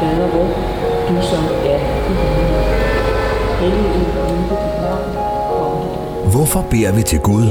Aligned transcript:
gader, 0.00 0.28
hvor 0.28 0.46
du 1.08 1.22
som 1.22 1.44
er 1.64 1.80
i 2.00 2.30
Hvorfor 6.30 6.64
beder 6.70 6.92
vi 6.92 7.02
til 7.02 7.20
Gud, 7.20 7.46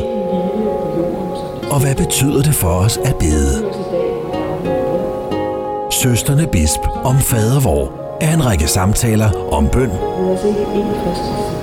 og 1.72 1.82
hvad 1.82 1.96
betyder 1.96 2.42
det 2.42 2.56
for 2.56 2.68
os 2.68 2.98
at 2.98 3.16
bede? 3.16 3.66
Søsterne 5.92 6.48
Bisp 6.48 6.79
om 7.04 7.17
fadervor 7.17 7.92
er 8.22 8.33
en 8.33 8.46
række 8.46 8.68
samtaler 8.68 9.29
om 9.52 9.68
bøn 9.68 9.92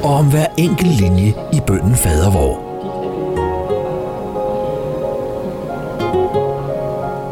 og 0.03 0.14
om 0.14 0.30
hver 0.30 0.46
enkelt 0.57 1.00
linje 1.00 1.34
i 1.53 1.61
bønnen 1.66 1.95
fadervor. 1.95 2.62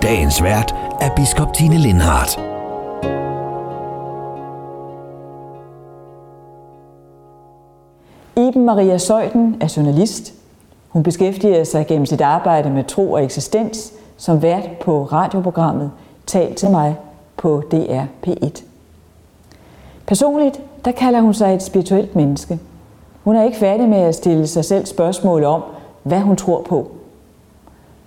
Dagens 0.03 0.43
vært 0.43 0.75
er 1.01 1.11
biskop 1.17 1.55
Tine 1.55 1.77
Lindhardt. 1.79 2.54
Maria 8.65 8.99
Søjden 8.99 9.57
er 9.61 9.75
journalist. 9.77 10.35
Hun 10.89 11.03
beskæftiger 11.03 11.65
sig 11.65 11.87
gennem 11.87 12.07
sit 12.07 12.21
arbejde 12.21 12.71
med 12.71 12.85
tro 12.85 13.13
og 13.13 13.25
eksistens 13.25 13.93
som 14.17 14.43
vært 14.43 14.69
på 14.81 15.05
radioprogrammet 15.05 15.91
Tal 16.27 16.55
til 16.55 16.71
mig 16.71 16.97
på 17.37 17.63
DR 17.71 18.03
P1. 18.27 18.63
Personligt, 20.07 20.61
der 20.85 20.93
kalder 20.93 21.21
hun 21.21 21.35
sig 21.35 21.55
et 21.55 21.63
spirituelt 21.63 22.17
menneske. 22.17 22.59
Hun 23.25 23.37
er 23.37 23.45
ikke 23.45 23.57
færdig 23.57 23.89
med 23.89 23.99
at 23.99 24.15
stille 24.15 24.47
sig 24.47 24.65
selv 24.65 24.87
spørgsmål 24.87 25.45
om, 25.45 25.63
hvad 26.03 26.21
hun 26.21 26.37
tror 26.37 26.63
på. 26.63 26.91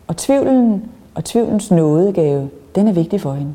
Og 0.08 0.18
tvivlen 0.18 0.92
og 1.16 1.24
tvivlens 1.24 1.72
nådegave, 1.72 2.50
den 2.76 2.88
er 2.88 2.94
vigtig 2.94 3.22
for 3.22 3.32
hende. 3.32 3.54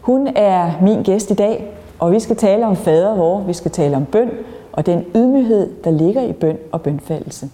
Hun 0.00 0.28
er 0.36 0.72
min 0.82 1.02
gæst 1.02 1.30
i 1.30 1.34
dag, 1.34 1.72
og 1.98 2.12
vi 2.12 2.20
skal 2.20 2.36
tale 2.36 2.66
om 2.66 2.76
fader 2.76 3.14
vor, 3.14 3.40
vi 3.40 3.52
skal 3.52 3.70
tale 3.70 3.96
om 3.96 4.04
bøn 4.04 4.30
og 4.72 4.86
den 4.86 5.04
ydmyghed, 5.16 5.70
der 5.84 5.90
ligger 5.90 6.22
i 6.22 6.32
bøn 6.32 6.58
og 6.72 6.82
bønfaldelse. 6.82 7.50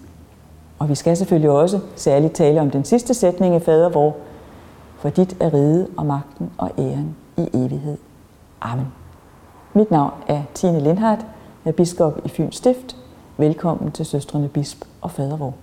Og 0.78 0.88
vi 0.88 0.94
skal 0.94 1.16
selvfølgelig 1.16 1.50
også 1.50 1.80
særligt 1.96 2.34
tale 2.34 2.60
om 2.60 2.70
den 2.70 2.84
sidste 2.84 3.14
sætning 3.14 3.56
i 3.56 3.60
fader 3.60 3.88
hvor, 3.88 4.16
for 4.98 5.08
dit 5.08 5.36
er 5.40 5.54
ride 5.54 5.86
og 5.96 6.06
magten 6.06 6.50
og 6.58 6.70
æren 6.78 7.16
i 7.36 7.48
evighed. 7.54 7.96
Amen. 8.60 8.86
Mit 9.74 9.90
navn 9.90 10.12
er 10.28 10.42
Tine 10.54 10.80
Lindhardt, 10.80 11.26
jeg 11.64 11.70
er 11.70 11.76
biskop 11.76 12.20
i 12.24 12.28
Fyns 12.28 12.56
Stift. 12.56 12.96
Velkommen 13.36 13.92
til 13.92 14.06
Søstrene 14.06 14.48
Bisp 14.48 14.84
og 15.00 15.10
Fader 15.10 15.36
vor. 15.36 15.54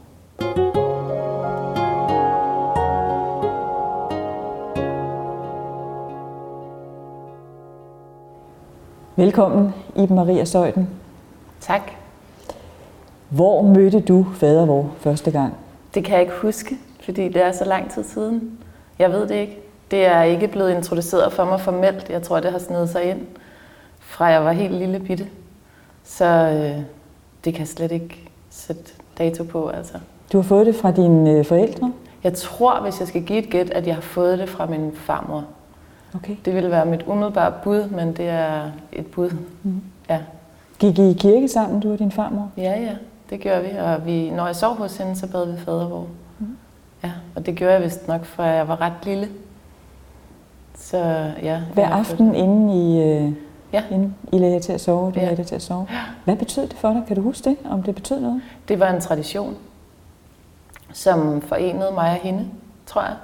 Velkommen, 9.16 9.74
Iben 9.96 10.16
Maria 10.16 10.46
Søjden. 10.46 11.03
Tak. 11.64 11.82
Hvor 13.30 13.62
mødte 13.62 14.00
du 14.00 14.26
fader 14.36 14.66
vor 14.66 14.92
første 15.00 15.32
gang? 15.32 15.54
Det 15.94 16.04
kan 16.04 16.14
jeg 16.14 16.22
ikke 16.22 16.34
huske, 16.42 16.78
fordi 17.04 17.28
det 17.28 17.46
er 17.46 17.52
så 17.52 17.66
lang 17.66 17.92
tid 17.92 18.04
siden. 18.04 18.60
Jeg 19.00 19.12
ved 19.12 19.28
det 19.28 19.36
ikke. 19.36 19.60
Det 19.92 20.06
er 20.06 20.22
ikke 20.22 20.48
blevet 20.48 20.76
introduceret 20.76 21.34
for 21.34 21.46
mig 21.46 21.62
formelt. 21.62 22.10
Jeg 22.10 22.22
tror, 22.22 22.40
det 22.40 22.52
har 22.52 22.60
snedet 22.60 22.90
sig 22.90 23.04
ind, 23.04 23.22
fra 24.00 24.26
jeg 24.26 24.46
var 24.46 24.52
helt 24.52 24.74
lille 24.74 25.00
bitte. 25.00 25.28
Så 26.04 26.26
øh, 26.26 26.84
det 27.46 27.54
kan 27.54 27.60
jeg 27.60 27.68
slet 27.68 27.92
ikke 27.92 28.30
sætte 28.50 28.92
dato 29.18 29.44
på. 29.44 29.68
Altså. 29.68 29.94
Du 30.32 30.38
har 30.38 30.44
fået 30.44 30.66
det 30.66 30.76
fra 30.76 30.92
dine 30.92 31.32
øh, 31.32 31.46
forældre? 31.46 31.94
Jeg 32.24 32.34
tror, 32.34 32.82
hvis 32.82 33.00
jeg 33.00 33.08
skal 33.08 33.24
give 33.24 33.40
et 33.40 33.50
gæt, 33.50 33.70
at 33.70 33.88
jeg 33.88 33.96
har 33.96 34.02
fået 34.02 34.40
det 34.40 34.50
fra 34.50 34.66
min 34.66 34.92
farmor. 34.96 35.44
Okay. 36.16 36.36
Det 36.46 36.56
ville 36.56 36.72
være 36.72 36.86
mit 36.86 37.04
umiddelbare 37.08 37.54
bud, 37.64 37.90
men 37.90 38.14
det 38.14 38.30
er 38.30 38.72
et 38.92 39.08
bud. 39.08 39.30
Mm. 39.64 39.82
Ja. 40.10 40.20
Gik 40.84 41.00
I 41.00 41.10
i 41.10 41.14
kirke 41.14 41.48
sammen, 41.48 41.80
du 41.80 41.92
og 41.92 42.00
din 42.00 42.12
farmor? 42.12 42.50
ja, 42.58 42.80
ja, 42.82 42.96
det 43.30 43.40
gjorde 43.40 43.62
vi. 43.62 43.70
Og 43.78 44.06
vi, 44.06 44.30
når 44.30 44.46
jeg 44.46 44.56
sov 44.56 44.76
hos 44.76 44.98
hende, 44.98 45.16
så 45.16 45.28
bad 45.28 45.46
vi 45.52 45.58
fadervor. 45.60 46.08
Mm. 46.40 46.58
Ja, 47.04 47.12
og 47.36 47.46
det 47.46 47.56
gjorde 47.56 47.74
jeg 47.74 47.84
vist 47.84 48.08
nok, 48.08 48.26
for 48.26 48.44
jeg 48.44 48.68
var 48.68 48.82
ret 48.82 48.94
lille. 49.04 49.28
Så 50.76 50.98
ja. 51.44 51.62
Hver 51.74 51.90
aften, 51.90 52.36
inden 52.36 52.70
I, 52.70 53.02
øh, 53.04 53.32
Ja. 53.74 53.84
inden 53.92 54.16
I 54.34 54.38
lagde 54.38 54.54
jer 54.54 54.60
til 54.60 54.74
at 54.74 54.82
sove, 54.82 55.12
du 55.12 55.20
Ja. 55.20 55.26
lagde 55.26 55.44
til 55.44 55.56
at 55.56 55.62
sove. 55.62 55.88
Hvad 56.26 56.36
betød 56.36 56.68
det 56.68 56.74
for 56.78 56.90
dig? 56.94 57.04
Kan 57.08 57.16
du 57.16 57.22
huske 57.22 57.50
det? 57.50 57.58
Om 57.70 57.84
det 57.84 57.96
betød 57.96 58.20
noget? 58.20 58.42
Det 58.68 58.80
var 58.80 58.88
en 58.90 59.02
tradition, 59.02 59.56
som 60.94 61.42
forenede 61.42 61.92
mig 61.94 62.10
og 62.10 62.16
hende, 62.16 62.46
tror 62.86 63.02
jeg. 63.02 63.16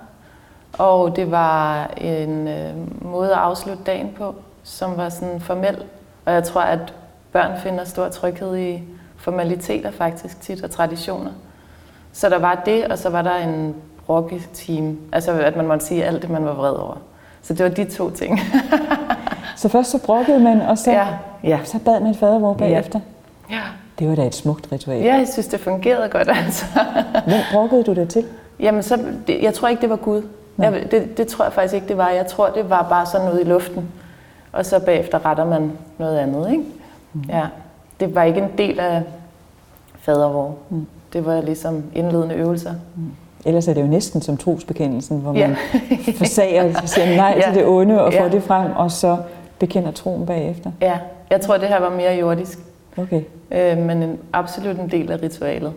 Og 0.74 1.16
det 1.16 1.32
var 1.32 1.88
en 1.98 2.48
øh, 2.48 2.74
måde 3.12 3.32
at 3.32 3.38
afslutte 3.38 3.84
dagen 3.84 4.10
på, 4.18 4.36
som 4.64 4.98
var 4.98 5.10
sådan 5.10 5.40
formel. 5.42 5.84
Og 6.26 6.34
jeg 6.34 6.44
tror, 6.44 6.62
at 6.62 6.94
børn 7.32 7.60
finder 7.64 7.84
stor 7.84 8.10
tryghed 8.10 8.58
i 8.58 8.84
formaliteter 9.18 9.92
faktisk 9.92 10.42
tit 10.42 10.64
og 10.64 10.72
traditioner. 10.72 11.32
Så 12.14 12.30
der 12.30 12.40
var 12.40 12.62
det, 12.66 12.86
og 12.86 12.98
så 12.98 13.10
var 13.10 13.22
der 13.22 13.36
en 13.36 13.76
rocketime. 14.10 14.96
Altså 15.12 15.32
at 15.32 15.56
man 15.56 15.68
måtte 15.68 15.86
sige 15.86 16.06
alt 16.06 16.22
det, 16.22 16.30
man 16.30 16.46
var 16.46 16.54
vred 16.54 16.72
over. 16.72 16.98
Så 17.42 17.54
det 17.54 17.64
var 17.64 17.70
de 17.70 17.86
to 17.86 18.10
ting. 18.10 18.40
Så 19.56 19.70
først 19.70 19.92
så 19.92 19.98
brokkede 20.06 20.40
man, 20.40 20.62
og 20.62 20.78
så, 20.78 20.92
ja, 20.92 21.08
ja. 21.44 21.60
så 21.64 21.80
bad 21.86 22.00
man 22.00 22.16
fader 22.16 22.40
vor 22.40 22.54
bagefter. 22.54 23.00
ja. 23.52 23.62
Det 24.00 24.10
var 24.10 24.16
da 24.16 24.26
et 24.26 24.36
smukt 24.36 24.72
ritual. 24.72 25.02
Ja, 25.02 25.16
jeg 25.16 25.28
synes, 25.28 25.48
det 25.48 25.60
fungerede 25.60 26.10
godt 26.10 26.30
altså. 26.30 26.66
Hvem 27.28 27.40
brokkede 27.52 27.84
du 27.84 27.94
det 27.94 28.10
til? 28.10 28.26
Jamen, 28.60 28.84
så, 28.84 29.00
det, 29.28 29.42
jeg 29.42 29.54
tror 29.54 29.68
ikke, 29.68 29.82
det 29.82 29.90
var 29.90 29.96
Gud. 29.96 30.22
Nå. 30.58 30.64
Jeg, 30.64 30.92
det, 30.92 31.18
det 31.18 31.28
tror 31.28 31.46
jeg 31.46 31.54
faktisk 31.54 31.74
ikke, 31.74 31.88
det 31.88 31.98
var. 31.98 32.10
Jeg 32.10 32.28
tror, 32.28 32.50
det 32.50 32.70
var 32.70 32.86
bare 32.90 33.06
sådan 33.06 33.28
noget 33.28 33.42
i 33.42 33.44
luften. 33.44 33.90
Og 34.52 34.66
så 34.66 34.80
bagefter 34.80 35.26
retter 35.26 35.46
man 35.46 35.72
noget 35.98 36.18
andet, 36.18 36.52
ikke? 36.52 36.64
Mm. 37.14 37.22
Ja. 37.30 37.46
Det 38.00 38.16
var 38.16 38.24
ikke 38.24 38.40
en 38.40 38.50
del 38.58 38.80
af 38.80 39.04
fadervor. 40.00 40.56
Mm. 40.70 40.86
Det 41.14 41.26
var 41.26 41.42
ligesom 41.42 41.84
indledende 41.96 42.36
øvelser. 42.36 42.74
Ellers 43.46 43.68
er 43.68 43.74
det 43.74 43.82
jo 43.82 43.88
næsten 43.88 44.22
som 44.22 44.38
trosbekendelsen, 44.38 45.20
hvor 45.20 45.34
Ja. 45.34 45.48
man 45.48 45.58
forsager, 46.18 46.86
siger 46.86 47.16
nej 47.16 47.34
Ja. 47.42 47.46
til 47.52 47.54
det 47.62 47.68
onde 47.68 48.02
og 48.04 48.14
får 48.14 48.24
Ja. 48.24 48.30
det 48.30 48.44
frem, 48.44 48.72
og 48.76 48.92
så 48.92 49.18
bekender 49.60 49.92
troen 49.92 50.26
bagefter. 50.26 50.72
Ja, 50.82 51.00
jeg 51.30 51.42
tror, 51.42 51.58
det 51.58 51.68
her 51.68 51.80
var 51.80 51.90
mere 51.90 52.16
jordisk. 52.16 52.60
Okay. 52.98 53.22
Øh, 53.52 53.78
men 53.78 54.04
en, 54.04 54.18
absolut 54.34 54.80
en 54.80 54.92
del 54.92 55.12
af 55.12 55.22
ritualet. 55.22 55.74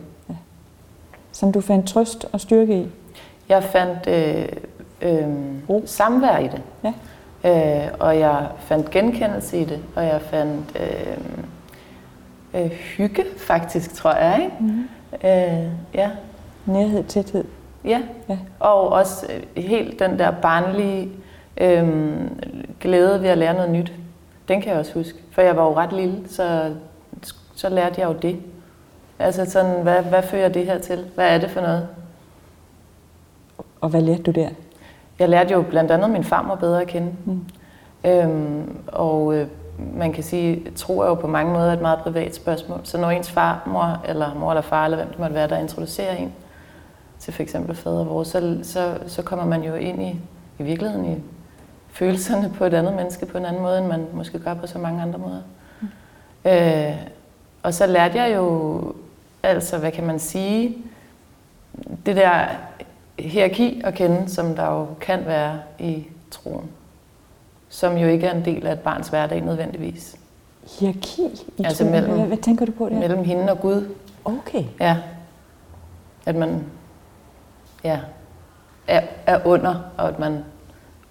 Som 1.32 1.52
du 1.52 1.60
fandt 1.60 1.86
trøst 1.88 2.26
og 2.32 2.40
styrke 2.40 2.74
i. 2.80 2.86
Jeg 3.48 3.62
fandt 3.62 4.06
øh, 4.08 4.44
øh, 5.02 5.24
Ro. 5.68 5.82
samvær 5.86 6.38
i 6.38 6.42
det. 6.48 6.62
Ja. 6.84 6.92
Øh, 7.44 7.88
og 8.00 8.18
jeg 8.18 8.46
fandt 8.58 8.90
genkendelse 8.90 9.58
i 9.58 9.64
det. 9.64 9.80
Og 9.96 10.04
jeg 10.04 10.20
fandt 10.20 10.76
øh, 10.80 11.16
øh, 12.62 12.70
hygge, 12.70 13.24
faktisk, 13.36 13.94
tror 13.94 14.12
jeg. 14.14 14.40
Ikke? 14.42 14.56
Mm-hmm. 14.60 14.88
Øh, 15.24 15.66
ja. 15.94 16.10
Nærhed, 16.66 17.04
tæthed. 17.04 17.44
ja. 17.84 18.00
Ja. 18.28 18.38
Og 18.60 18.88
også 18.88 19.26
øh, 19.56 19.64
helt 19.64 19.98
den 19.98 20.18
der 20.18 20.30
barnlige 20.30 21.10
øh, 21.56 21.88
glæde 22.80 23.22
ved 23.22 23.28
at 23.28 23.38
lære 23.38 23.54
noget 23.54 23.70
nyt. 23.70 23.92
Den 24.48 24.60
kan 24.60 24.70
jeg 24.70 24.78
også 24.78 24.94
huske. 24.94 25.18
For 25.30 25.42
jeg 25.42 25.56
var 25.56 25.64
jo 25.64 25.76
ret 25.76 25.92
lille, 25.92 26.18
så, 26.28 26.74
så 27.54 27.68
lærte 27.68 28.00
jeg 28.00 28.08
jo 28.08 28.12
det. 28.12 28.36
Altså 29.18 29.50
sådan, 29.50 29.82
hvad, 29.82 30.02
hvad 30.02 30.22
fører 30.22 30.48
det 30.48 30.66
her 30.66 30.78
til? 30.78 31.04
Hvad 31.14 31.28
er 31.28 31.38
det 31.38 31.50
for 31.50 31.60
noget? 31.60 31.88
Og 33.80 33.88
hvad 33.88 34.00
lærte 34.02 34.22
du 34.22 34.30
der? 34.30 34.48
Jeg 35.22 35.30
lærte 35.30 35.52
jo 35.52 35.62
blandt 35.62 35.90
andet 35.90 36.10
min 36.10 36.24
farmor 36.24 36.54
bedre 36.54 36.80
at 36.80 36.86
kende. 36.86 37.12
Mm. 37.24 37.40
Øhm, 38.04 38.78
og 38.86 39.34
øh, 39.34 39.46
man 39.94 40.12
kan 40.12 40.22
sige, 40.22 40.70
tro 40.76 40.98
er 40.98 41.06
jo 41.06 41.14
på 41.14 41.26
mange 41.26 41.52
måder 41.52 41.72
et 41.72 41.80
meget 41.80 41.98
privat 41.98 42.34
spørgsmål. 42.34 42.80
Så 42.84 42.98
når 42.98 43.10
ens 43.10 43.30
farmor, 43.30 44.00
eller 44.08 44.34
mor 44.34 44.50
eller 44.50 44.62
far, 44.62 44.84
eller 44.84 44.96
hvem 44.96 45.08
det 45.08 45.18
måtte 45.18 45.34
være, 45.34 45.48
der 45.48 45.58
introducerer 45.58 46.16
en 46.16 46.32
til 47.18 47.32
for 47.32 47.42
eksempel 47.42 47.76
fader 47.76 48.04
vores, 48.04 48.28
så, 48.28 48.58
så, 48.62 48.98
så 49.06 49.22
kommer 49.22 49.46
man 49.46 49.62
jo 49.62 49.74
ind 49.74 50.02
i, 50.02 50.20
i 50.58 50.62
virkeligheden 50.62 51.12
i 51.12 51.22
følelserne 51.90 52.52
på 52.58 52.64
et 52.64 52.74
andet 52.74 52.94
menneske 52.94 53.26
på 53.26 53.38
en 53.38 53.44
anden 53.44 53.62
måde, 53.62 53.78
end 53.78 53.86
man 53.86 54.06
måske 54.12 54.38
gør 54.38 54.54
på 54.54 54.66
så 54.66 54.78
mange 54.78 55.02
andre 55.02 55.18
måder. 55.18 55.42
Mm. 55.80 55.88
Øh, 56.50 56.96
og 57.62 57.74
så 57.74 57.86
lærte 57.86 58.18
jeg 58.18 58.36
jo, 58.36 58.82
altså 59.42 59.78
hvad 59.78 59.92
kan 59.92 60.06
man 60.06 60.18
sige, 60.18 60.76
det 62.06 62.16
der 62.16 62.46
hierarki 63.18 63.80
at 63.84 63.94
kende, 63.94 64.28
som 64.28 64.54
der 64.56 64.66
jo 64.78 64.86
kan 65.00 65.20
være 65.26 65.58
i 65.78 66.06
troen. 66.30 66.64
Som 67.68 67.96
jo 67.96 68.08
ikke 68.08 68.26
er 68.26 68.34
en 68.36 68.44
del 68.44 68.66
af 68.66 68.72
et 68.72 68.80
barns 68.80 69.08
hverdag 69.08 69.40
nødvendigvis. 69.40 70.16
Hierarki 70.80 71.22
i 71.58 71.64
Altså 71.64 71.82
troen. 71.84 71.92
mellem- 71.92 72.14
Hvad, 72.14 72.26
hvad 72.26 72.36
tænker 72.38 72.66
du 72.66 72.72
på 72.72 72.88
der? 72.88 72.98
Mellem 72.98 73.24
hende 73.24 73.50
og 73.52 73.60
Gud. 73.60 73.88
Okay. 74.24 74.64
Ja. 74.80 74.96
At 76.26 76.36
man 76.36 76.64
ja, 77.84 77.98
er, 78.86 79.00
er 79.26 79.38
under, 79.46 79.74
og 79.98 80.08
at 80.08 80.18
man 80.18 80.38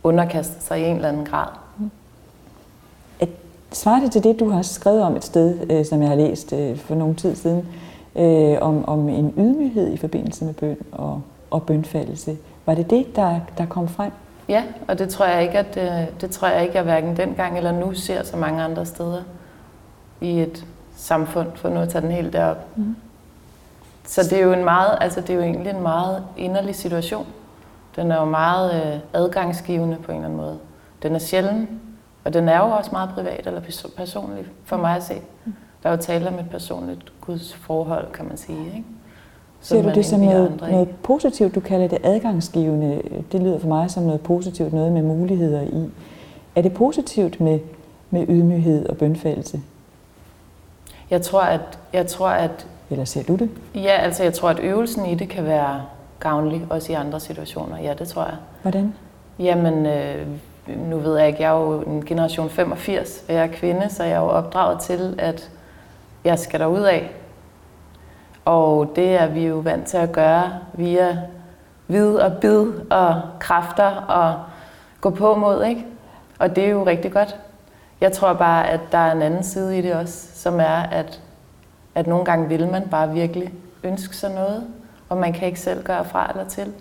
underkaster 0.03 0.61
sig 0.61 0.79
i 0.79 0.83
en 0.85 0.95
eller 0.95 1.09
anden 1.09 1.25
grad. 1.25 1.47
Svarer 3.73 3.99
det 3.99 4.11
til 4.11 4.23
det, 4.23 4.39
du 4.39 4.49
har 4.49 4.61
skrevet 4.61 5.03
om 5.03 5.15
et 5.15 5.23
sted, 5.23 5.71
øh, 5.71 5.85
som 5.85 6.01
jeg 6.01 6.09
har 6.09 6.15
læst 6.15 6.53
øh, 6.53 6.77
for 6.77 6.95
nogle 6.95 7.15
tid 7.15 7.35
siden, 7.35 7.67
øh, 8.15 8.57
om, 8.61 8.85
om 8.89 9.09
en 9.09 9.33
ydmyghed 9.37 9.93
i 9.93 9.97
forbindelse 9.97 10.45
med 10.45 10.53
bøn 10.53 10.77
og, 10.91 11.21
og 11.51 11.63
bønfaldelse? 11.63 12.37
Var 12.65 12.75
det 12.75 12.89
det, 12.89 13.15
der, 13.15 13.39
der 13.57 13.65
kom 13.65 13.87
frem? 13.87 14.11
Ja, 14.49 14.63
og 14.87 14.99
det 14.99 15.09
tror 15.09 15.25
jeg 15.25 15.43
ikke, 15.43 15.59
at 15.59 15.75
det, 15.75 16.21
det 16.21 16.31
tror 16.31 16.47
jeg 16.47 16.63
ikke, 16.63 16.75
jeg 16.75 16.83
hverken 16.83 17.17
dengang 17.17 17.57
eller 17.57 17.71
nu 17.71 17.93
ser 17.93 18.23
så 18.23 18.37
mange 18.37 18.63
andre 18.63 18.85
steder 18.85 19.21
i 20.21 20.39
et 20.39 20.65
samfund, 20.95 21.47
for 21.55 21.69
nu 21.69 21.79
at 21.79 21.89
tage 21.89 22.01
den 22.01 22.11
helt 22.11 22.33
derop. 22.33 22.77
Mm. 22.77 22.95
Så 24.03 24.23
det 24.23 24.33
er 24.33 24.43
jo 24.43 24.53
en 24.53 24.63
meget, 24.63 24.97
altså 25.01 25.21
det 25.21 25.29
er 25.29 25.33
jo 25.33 25.41
egentlig 25.41 25.69
en 25.69 25.81
meget 25.81 26.23
inderlig 26.37 26.75
situation. 26.75 27.25
Den 27.95 28.11
er 28.11 28.19
jo 28.19 28.25
meget 28.25 28.93
øh, 28.93 28.99
adgangsgivende 29.13 29.97
på 29.97 30.11
en 30.11 30.17
eller 30.17 30.25
anden 30.25 30.37
måde. 30.37 30.59
Den 31.03 31.15
er 31.15 31.19
sjælden, 31.19 31.81
og 32.23 32.33
den 32.33 32.49
er 32.49 32.57
jo 32.57 32.63
også 32.63 32.91
meget 32.91 33.09
privat 33.09 33.47
eller 33.47 33.61
personlig 33.97 34.45
for 34.65 34.77
mig 34.77 34.95
at 34.95 35.03
se. 35.03 35.13
Der 35.83 35.89
er 35.89 35.95
jo 35.95 36.01
tale 36.01 36.27
om 36.27 36.39
et 36.39 36.49
personligt 36.49 37.21
Guds 37.21 37.53
forhold, 37.53 38.11
kan 38.11 38.25
man 38.25 38.37
sige. 38.37 38.65
Ikke? 38.65 38.83
Ser 39.61 39.81
du 39.81 39.89
det 39.89 40.05
som 40.05 40.19
noget, 40.19 40.63
noget 40.71 40.89
positivt? 41.03 41.55
Du 41.55 41.59
kalder 41.59 41.87
det 41.87 41.97
adgangsgivende. 42.03 43.01
Det 43.31 43.41
lyder 43.41 43.59
for 43.59 43.67
mig 43.67 43.91
som 43.91 44.03
noget 44.03 44.21
positivt, 44.21 44.73
noget 44.73 44.91
med 44.91 45.01
muligheder 45.01 45.61
i. 45.61 45.89
Er 46.55 46.61
det 46.61 46.73
positivt 46.73 47.41
med, 47.41 47.59
med 48.09 48.25
ydmyghed 48.29 48.89
og 48.89 48.97
bønfældelse? 48.97 49.61
Jeg 51.09 51.21
tror, 51.21 51.41
at, 51.41 51.79
jeg 51.93 52.07
tror, 52.07 52.29
at... 52.29 52.67
Eller 52.89 53.05
ser 53.05 53.23
du 53.23 53.35
det? 53.35 53.49
Ja, 53.75 53.97
altså 53.97 54.23
jeg 54.23 54.33
tror, 54.33 54.49
at 54.49 54.59
øvelsen 54.59 55.05
i 55.05 55.15
det 55.15 55.29
kan 55.29 55.45
være 55.45 55.81
gavnlig, 56.19 56.65
også 56.69 56.91
i 56.91 56.95
andre 56.95 57.19
situationer. 57.19 57.77
Ja, 57.77 57.93
det 57.99 58.07
tror 58.07 58.23
jeg. 58.23 58.35
Hvordan? 58.61 58.93
Jamen, 59.39 59.85
øh, 59.85 60.27
nu 60.89 60.97
ved 60.97 61.17
jeg 61.17 61.27
ikke, 61.27 61.41
jeg 61.41 61.51
er 61.51 61.59
jo 61.59 61.81
en 61.81 62.05
generation 62.05 62.49
85, 62.49 63.23
og 63.27 63.33
jeg 63.33 63.43
er 63.43 63.47
kvinde, 63.47 63.89
så 63.89 64.03
jeg 64.03 64.13
er 64.13 64.19
jo 64.19 64.27
opdraget 64.27 64.79
til, 64.79 65.15
at 65.17 65.49
jeg 66.23 66.39
skal 66.39 66.59
derud 66.59 66.81
af. 66.81 67.11
Og 68.45 68.91
det 68.95 69.15
er 69.15 69.27
vi 69.27 69.47
jo 69.47 69.55
vant 69.55 69.87
til 69.87 69.97
at 69.97 70.11
gøre 70.11 70.51
via 70.73 71.17
vid 71.87 72.15
og 72.15 72.37
bid 72.41 72.65
og 72.89 73.21
kræfter 73.39 73.91
og 73.95 74.39
gå 75.01 75.09
på 75.09 75.35
mod, 75.35 75.63
ikke? 75.63 75.85
Og 76.39 76.55
det 76.55 76.65
er 76.65 76.69
jo 76.69 76.85
rigtig 76.85 77.11
godt. 77.11 77.35
Jeg 78.01 78.11
tror 78.11 78.33
bare, 78.33 78.69
at 78.69 78.79
der 78.91 78.97
er 78.97 79.11
en 79.11 79.21
anden 79.21 79.43
side 79.43 79.77
i 79.77 79.81
det 79.81 79.93
også, 79.93 80.27
som 80.33 80.59
er, 80.59 80.83
at, 80.91 81.21
at 81.95 82.07
nogle 82.07 82.25
gange 82.25 82.47
vil 82.47 82.67
man 82.67 82.87
bare 82.91 83.09
virkelig 83.09 83.53
ønske 83.83 84.15
sig 84.15 84.31
noget, 84.31 84.63
og 85.09 85.17
man 85.17 85.33
kan 85.33 85.47
ikke 85.47 85.59
selv 85.59 85.83
gøre 85.83 86.05
fra 86.05 86.29
eller 86.29 86.49
til. 86.49 86.73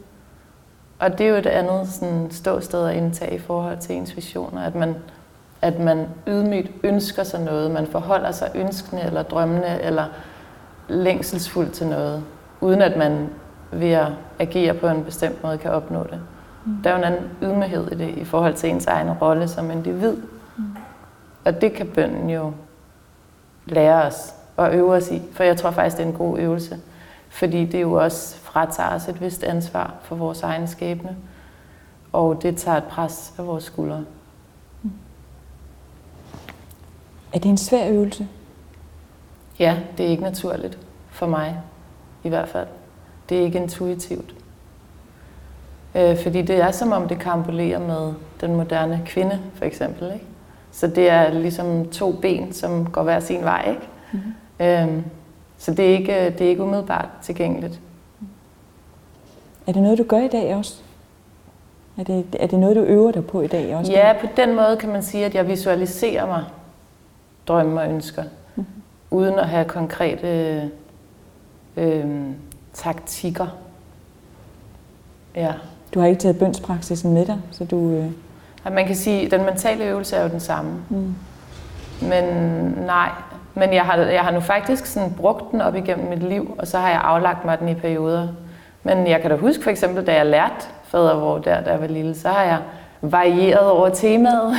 Og 0.99 1.19
det 1.19 1.27
er 1.27 1.31
jo 1.31 1.37
et 1.37 1.47
andet 1.47 1.89
sådan, 1.89 2.31
ståsted 2.31 2.87
at 2.87 2.97
indtage 2.97 3.35
i 3.35 3.39
forhold 3.39 3.79
til 3.79 3.95
ens 3.95 4.17
visioner, 4.17 4.63
at 4.63 4.75
man, 4.75 4.95
at 5.63 5.79
man 5.79 6.07
ydmygt 6.29 6.71
ønsker 6.83 7.23
sig 7.23 7.41
noget, 7.41 7.71
man 7.71 7.87
forholder 7.87 8.33
sig 8.33 8.51
ønskende 8.55 9.03
eller 9.03 9.23
drømmende 9.23 9.81
eller 9.83 10.05
længselsfuldt 10.91 11.73
til 11.73 11.87
noget, 11.87 12.25
uden 12.61 12.83
at 12.83 12.97
man 12.97 13.29
ved 13.73 13.91
at 13.91 14.09
agere 14.39 14.75
på 14.75 14.89
en 14.89 15.05
bestemt 15.05 15.43
måde 15.43 15.59
kan 15.59 15.71
opnå 15.71 16.03
det. 16.03 16.21
Mm. 16.67 16.83
Der 16.83 16.91
er 16.91 16.95
jo 16.95 16.99
en 16.99 17.05
anden 17.05 17.31
ydmyghed 17.43 17.93
i 17.93 17.95
det 17.95 18.09
i 18.19 18.25
forhold 18.25 18.55
til 18.55 18.71
ens 18.71 18.87
egen 18.87 19.13
rolle 19.13 19.49
som 19.49 19.71
individ. 19.71 20.17
Mm. 20.57 20.65
Og 21.45 21.61
det 21.61 21.73
kan 21.73 21.87
bønden 21.87 22.31
jo 22.31 22.53
lære 23.67 24.03
os 24.03 24.35
og 24.57 24.75
øve 24.75 24.95
os 24.95 25.11
i, 25.11 25.23
for 25.33 25.45
jeg 25.45 25.57
tror 25.57 25.71
faktisk, 25.71 25.97
det 25.97 26.03
er 26.03 26.09
en 26.09 26.15
god 26.15 26.39
øvelse. 26.39 26.79
Fordi 27.29 27.65
det 27.65 27.83
jo 27.83 27.93
også 27.93 28.37
fratager 28.37 28.95
os 28.95 29.09
et 29.09 29.21
vist 29.21 29.43
ansvar 29.43 29.95
for 30.03 30.17
vores 30.17 30.43
egen 30.43 30.69
skæbne. 30.69 31.17
Og 32.13 32.43
det 32.43 32.57
tager 32.57 32.77
et 32.77 32.85
pres 32.85 33.35
af 33.39 33.47
vores 33.47 33.65
skuldre. 33.65 34.05
Mm. 34.83 34.93
Er 37.33 37.39
det 37.39 37.49
en 37.49 37.57
svær 37.57 37.89
øvelse? 37.89 38.29
Ja, 39.61 39.77
det 39.99 40.07
er 40.07 40.11
ikke 40.11 40.23
naturligt 40.23 40.79
for 41.11 41.27
mig 41.27 41.57
i 42.25 42.29
hvert 42.29 42.49
fald. 42.49 42.67
Det 43.29 43.39
er 43.39 43.43
ikke 43.43 43.59
intuitivt. 43.59 44.35
Øh, 45.95 46.23
fordi 46.23 46.43
det 46.43 46.57
er 46.61 46.71
som 46.71 46.93
om 46.93 47.09
det 47.09 47.19
kambulerer 47.19 47.79
med 47.79 48.13
den 48.41 48.57
moderne 48.57 49.03
kvinde, 49.07 49.41
for 49.55 49.65
eksempel. 49.65 50.13
Ikke? 50.15 50.27
Så 50.73 50.87
det 50.87 51.11
er 51.11 51.33
ligesom 51.33 51.89
to 51.89 52.13
ben, 52.13 52.53
som 52.53 52.87
går 52.87 53.03
hver 53.03 53.21
sin 53.21 53.45
vej. 53.45 53.69
Ikke? 53.69 53.89
Mm-hmm. 54.13 54.97
Øh, 54.97 55.03
så 55.59 55.75
det 55.75 55.91
er, 55.91 55.99
ikke, 55.99 56.31
det 56.31 56.41
er 56.41 56.49
ikke 56.49 56.63
umiddelbart 56.63 57.09
tilgængeligt. 57.23 57.81
Er 59.67 59.73
det 59.73 59.83
noget, 59.83 59.99
du 59.99 60.05
gør 60.05 60.19
i 60.19 60.29
dag 60.29 60.57
også? 60.57 60.81
Er 61.99 62.05
det, 62.05 62.25
er 62.41 62.47
det 62.47 62.59
noget, 62.59 62.77
du 62.77 62.81
øver 62.81 63.13
dig 63.13 63.27
på 63.27 63.41
i 63.41 63.47
dag 63.47 63.77
også? 63.77 63.93
Ja, 63.93 64.13
på 64.21 64.27
den 64.37 64.57
måde 64.57 64.77
kan 64.81 64.89
man 64.89 65.03
sige, 65.03 65.25
at 65.25 65.35
jeg 65.35 65.49
visualiserer 65.49 66.27
mig 66.27 66.45
drømme 67.49 67.81
og 67.81 67.89
ønsker. 67.89 68.25
Uden 69.11 69.39
at 69.39 69.49
have 69.49 69.65
konkrete 69.65 70.71
øh, 71.77 72.05
taktikker. 72.73 73.47
Ja. 75.37 75.53
Du 75.95 76.01
har 76.01 76.07
ikke 76.07 76.21
taget 76.21 76.39
bønspraksisen 76.39 77.13
med 77.13 77.27
dig, 77.27 77.39
så 77.51 77.65
du... 77.65 77.91
Øh... 77.91 78.11
Man 78.75 78.87
kan 78.87 78.97
sige, 78.97 79.25
at 79.25 79.31
den 79.31 79.45
mentale 79.45 79.85
øvelse 79.85 80.17
er 80.17 80.23
jo 80.23 80.29
den 80.29 80.41
samme. 80.41 80.71
Mm. 80.89 81.15
Men 82.03 82.25
nej, 82.87 83.09
men 83.55 83.75
jeg 83.75 83.83
har, 83.83 83.97
jeg 83.97 84.21
har 84.21 84.31
nu 84.31 84.41
faktisk 84.41 84.87
sådan 84.87 85.15
brugt 85.15 85.53
den 85.53 85.61
op 85.61 85.75
igennem 85.75 86.09
mit 86.09 86.23
liv, 86.23 86.55
og 86.59 86.67
så 86.67 86.79
har 86.79 86.89
jeg 86.89 87.01
aflagt 87.05 87.45
mig 87.45 87.59
den 87.59 87.69
i 87.69 87.75
perioder. 87.75 88.29
Men 88.83 89.07
jeg 89.07 89.21
kan 89.21 89.31
da 89.31 89.37
huske 89.37 89.63
for 89.63 89.71
eksempel, 89.71 90.07
da 90.07 90.15
jeg 90.15 90.27
lærte 90.27 90.67
fadervor 90.85 91.39
der, 91.39 91.61
da 91.61 91.71
jeg 91.71 91.81
var 91.81 91.87
lille, 91.87 92.15
så 92.15 92.29
har 92.29 92.43
jeg 92.43 92.59
varieret 93.03 93.71
over 93.71 93.89
temaet 93.89 94.55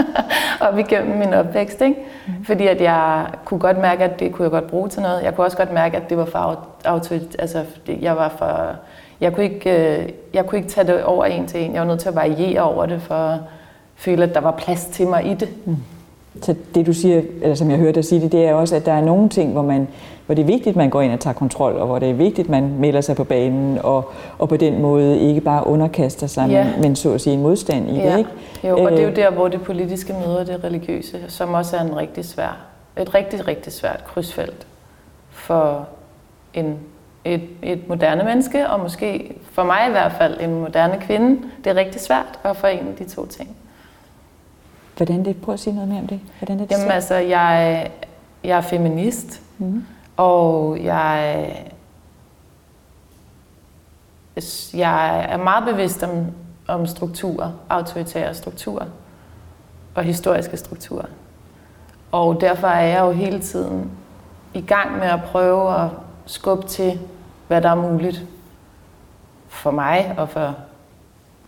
op 0.70 0.78
igennem 0.78 1.18
min 1.18 1.34
opvækst. 1.34 1.80
Ikke? 1.80 1.96
Mm. 2.26 2.44
Fordi 2.44 2.66
at 2.66 2.80
jeg 2.80 3.26
kunne 3.44 3.60
godt 3.60 3.78
mærke, 3.78 4.04
at 4.04 4.20
det 4.20 4.32
kunne 4.32 4.44
jeg 4.44 4.50
godt 4.50 4.66
bruge 4.66 4.88
til 4.88 5.02
noget. 5.02 5.22
Jeg 5.22 5.34
kunne 5.34 5.44
også 5.44 5.56
godt 5.56 5.72
mærke, 5.72 5.96
at 5.96 6.10
det 6.10 6.18
var 6.18 6.24
for 6.24 6.66
autorit, 6.84 7.36
altså 7.38 7.64
jeg 8.00 8.16
var 8.16 8.28
for, 8.28 8.76
jeg 9.20 9.34
kunne, 9.34 9.44
ikke, 9.44 9.98
øh, 10.00 10.08
jeg 10.34 10.46
kunne 10.46 10.58
ikke 10.58 10.70
tage 10.70 10.86
det 10.86 11.04
over 11.04 11.24
en 11.24 11.46
til 11.46 11.60
en. 11.60 11.72
Jeg 11.74 11.80
var 11.80 11.88
nødt 11.88 12.00
til 12.00 12.08
at 12.08 12.14
variere 12.14 12.62
over 12.62 12.86
det, 12.86 13.02
for 13.02 13.14
at 13.14 13.38
føle, 13.96 14.22
at 14.24 14.34
der 14.34 14.40
var 14.40 14.50
plads 14.50 14.84
til 14.84 15.06
mig 15.06 15.26
i 15.26 15.34
det. 15.34 15.48
Mm. 15.66 15.76
Så 16.42 16.54
det 16.74 16.86
du 16.86 16.92
siger, 16.92 17.22
eller 17.42 17.54
som 17.54 17.70
jeg 17.70 17.78
hørte 17.78 17.94
dig 17.94 18.04
sige 18.04 18.20
det, 18.20 18.32
det 18.32 18.44
er 18.44 18.54
også, 18.54 18.76
at 18.76 18.86
der 18.86 18.92
er 18.92 19.00
nogle 19.00 19.28
ting, 19.28 19.52
hvor, 19.52 19.62
man, 19.62 19.88
hvor 20.26 20.34
det 20.34 20.42
er 20.42 20.46
vigtigt, 20.46 20.68
at 20.68 20.76
man 20.76 20.90
går 20.90 21.00
ind 21.00 21.12
og 21.12 21.20
tager 21.20 21.34
kontrol, 21.34 21.76
og 21.76 21.86
hvor 21.86 21.98
det 21.98 22.10
er 22.10 22.14
vigtigt, 22.14 22.46
at 22.46 22.50
man 22.50 22.74
melder 22.78 23.00
sig 23.00 23.16
på 23.16 23.24
banen, 23.24 23.78
og, 23.82 24.10
og 24.38 24.48
på 24.48 24.56
den 24.56 24.82
måde 24.82 25.18
ikke 25.18 25.40
bare 25.40 25.66
underkaster 25.66 26.26
sig, 26.26 26.50
ja. 26.50 26.64
men, 26.64 26.80
men 26.80 26.96
så 26.96 27.12
at 27.12 27.20
sige 27.20 27.34
en 27.34 27.42
modstand 27.42 27.90
i 27.90 27.94
ja. 27.94 28.12
det. 28.12 28.18
Ikke? 28.18 28.30
Jo, 28.64 28.84
og 28.84 28.90
det 28.90 28.98
er 28.98 29.02
jo 29.02 29.08
øh. 29.08 29.16
der, 29.16 29.30
hvor 29.30 29.48
det 29.48 29.62
politiske 29.62 30.12
møder 30.12 30.44
det 30.44 30.64
religiøse, 30.64 31.18
som 31.28 31.54
også 31.54 31.76
er 31.76 31.80
en 31.80 31.96
rigtig 31.96 32.24
svær, 32.24 32.56
et 32.98 33.14
rigtig, 33.14 33.48
rigtig 33.48 33.72
svært 33.72 34.04
krydsfelt 34.04 34.66
for 35.30 35.88
en, 36.54 36.78
et, 37.24 37.42
et 37.62 37.88
moderne 37.88 38.24
menneske, 38.24 38.68
og 38.68 38.80
måske 38.80 39.36
for 39.52 39.64
mig 39.64 39.88
i 39.88 39.90
hvert 39.90 40.12
fald 40.12 40.40
en 40.40 40.60
moderne 40.60 40.98
kvinde. 41.00 41.42
Det 41.64 41.70
er 41.70 41.74
rigtig 41.74 42.00
svært 42.00 42.38
at 42.44 42.56
forene 42.56 42.88
de 42.98 43.04
to 43.04 43.26
ting. 43.26 43.56
Hvordan 45.00 45.24
det? 45.24 45.36
Prøv 45.36 45.52
at 45.52 45.60
sige 45.60 45.74
noget 45.74 45.88
mere 45.88 46.00
om 46.00 46.06
det. 46.06 46.20
Hvordan 46.38 46.60
er 46.60 46.62
det 46.62 46.70
Jamen 46.70 46.86
så? 46.86 46.92
altså, 46.92 47.14
jeg, 47.14 47.90
jeg 48.44 48.56
er 48.56 48.60
feminist, 48.60 49.42
mm. 49.58 49.84
og 50.16 50.78
jeg, 50.84 51.66
jeg 54.74 55.26
er 55.28 55.36
meget 55.36 55.64
bevidst 55.64 56.02
om, 56.02 56.26
om 56.68 56.86
strukturer, 56.86 57.52
autoritære 57.68 58.34
strukturer 58.34 58.86
og 59.94 60.04
historiske 60.04 60.56
strukturer. 60.56 61.06
Og 62.12 62.40
derfor 62.40 62.66
er 62.66 62.86
jeg 62.86 63.00
jo 63.00 63.10
hele 63.10 63.40
tiden 63.40 63.90
i 64.54 64.60
gang 64.60 64.98
med 64.98 65.06
at 65.06 65.22
prøve 65.22 65.74
at 65.84 65.88
skubbe 66.26 66.66
til, 66.66 67.00
hvad 67.48 67.62
der 67.62 67.70
er 67.70 67.74
muligt 67.74 68.26
for 69.48 69.70
mig 69.70 70.14
og 70.18 70.28
for 70.28 70.54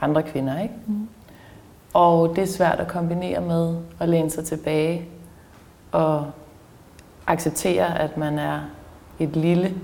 andre 0.01 0.23
kvinder. 0.23 0.61
Ikke? 0.63 0.75
Mm. 0.87 1.09
Og 1.93 2.37
det 2.37 2.43
er 2.43 2.47
svært 2.47 2.81
at 2.81 2.89
kombinere 2.89 3.41
med 3.41 3.77
at 4.01 4.09
læne 4.09 4.31
sig 4.31 4.45
tilbage 4.45 5.09
og 5.93 6.27
acceptere, 7.27 7.99
at 7.99 8.17
man 8.17 8.39
er 8.39 8.61
et 9.19 9.37
lille 9.37 9.75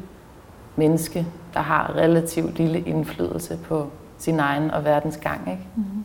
menneske, 0.77 1.27
der 1.55 1.61
har 1.61 1.95
relativt 1.97 2.59
lille 2.59 2.81
indflydelse 2.81 3.59
på 3.69 3.87
sin 4.19 4.41
egen 4.41 4.71
og 4.71 4.85
verdens 4.85 5.17
gang. 5.17 5.41
Ikke? 5.51 5.63
Mm-hmm. 5.77 6.05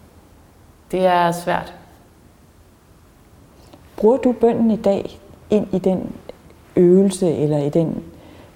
Det 0.92 1.06
er 1.06 1.32
svært. 1.32 1.74
Bruger 3.98 4.18
du 4.18 4.32
bønden 4.32 4.72
i 4.72 4.76
dag 4.76 5.20
ind 5.50 5.68
i 5.74 5.80
den 5.80 6.16
øvelse 6.76 7.32
eller 7.32 7.58
i 7.58 7.70
den 7.70 8.04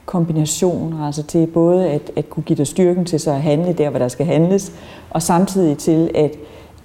kombination, 0.06 1.02
altså 1.02 1.24
til 1.24 1.48
både 1.48 1.90
at, 1.90 2.12
at 2.16 2.30
kunne 2.30 2.44
give 2.44 2.58
dig 2.58 2.68
styrken 2.68 3.06
til 3.06 3.20
så 3.20 3.32
at 3.32 3.42
handle 3.42 3.74
der, 3.74 3.90
hvor 3.90 4.00
der 4.00 4.08
skal 4.08 4.26
handles, 4.26 4.72
og 5.10 5.22
samtidig 5.22 5.78
til 5.78 6.12
at 6.16 6.36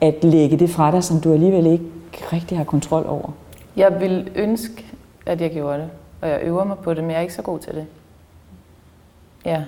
at 0.03 0.25
lægge 0.25 0.57
det 0.57 0.71
fra 0.71 0.91
dig, 0.91 1.05
som 1.05 1.21
du 1.21 1.33
alligevel 1.33 1.67
ikke 1.67 1.85
rigtig 2.33 2.59
har 2.59 2.65
kontrol 2.65 3.07
over? 3.07 3.31
Jeg 3.77 4.01
vil 4.01 4.31
ønske, 4.35 4.87
at 5.27 5.41
jeg 5.41 5.51
gjorde 5.51 5.79
det, 5.79 5.91
og 6.21 6.29
jeg 6.29 6.41
øver 6.43 6.65
mig 6.65 6.79
på 6.79 6.95
det, 6.95 7.05
men 7.05 7.11
jeg 7.11 7.17
er 7.17 7.23
ikke 7.23 7.35
så 7.35 7.43
god 7.43 7.59
til 7.59 7.75
det. 7.75 7.87
Ja, 9.45 9.65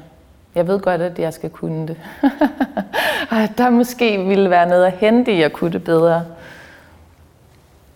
jeg 0.54 0.66
ved 0.66 0.80
godt, 0.80 1.00
at 1.00 1.18
jeg 1.18 1.34
skal 1.34 1.50
kunne 1.50 1.88
det. 1.88 1.96
og 3.30 3.58
der 3.58 3.70
måske 3.70 4.24
ville 4.24 4.50
være 4.50 4.68
noget 4.68 4.84
at 4.84 4.92
hente 4.92 5.32
i 5.32 5.42
at 5.42 5.52
kunne 5.52 5.72
det 5.72 5.84
bedre. 5.84 6.24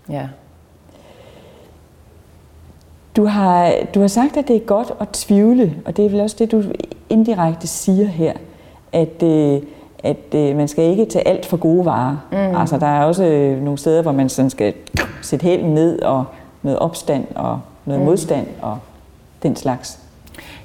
Ja. 0.09 0.29
Du 3.17 3.25
har, 3.25 3.75
du 3.95 4.01
har 4.01 4.09
sagt, 4.09 4.37
at 4.37 4.49
det 4.49 4.57
er 4.57 4.61
godt 4.61 4.93
at 5.01 5.09
tvivle, 5.09 5.75
og 5.85 5.97
det 5.97 6.05
er 6.05 6.11
vel 6.11 6.21
også 6.21 6.37
det, 6.39 6.53
du 6.53 6.63
indirekte 7.11 7.67
siger 7.67 8.07
her, 8.07 8.33
at, 8.93 9.23
øh, 9.23 9.63
at 10.05 10.35
øh, 10.35 10.57
man 10.57 10.69
skal 10.69 10.85
ikke 10.85 11.05
tage 11.05 11.29
alt 11.29 11.47
for 11.47 11.57
gode 11.57 11.85
varer. 11.85 12.17
Mm. 12.31 12.57
Altså, 12.57 12.79
der 12.79 12.87
er 12.87 13.05
også 13.05 13.25
øh, 13.25 13.63
nogle 13.63 13.79
steder, 13.79 14.03
hvor 14.03 14.13
man 14.13 14.29
sådan 14.29 14.51
skal 14.51 14.75
sætte 15.23 15.45
hælen 15.45 15.75
ned 15.75 16.03
og 16.03 16.25
noget 16.63 16.79
opstand 16.79 17.27
og 17.35 17.61
noget 17.85 18.01
mm. 18.01 18.07
modstand 18.07 18.47
og 18.63 18.79
den 19.43 19.57
slags. 19.57 19.99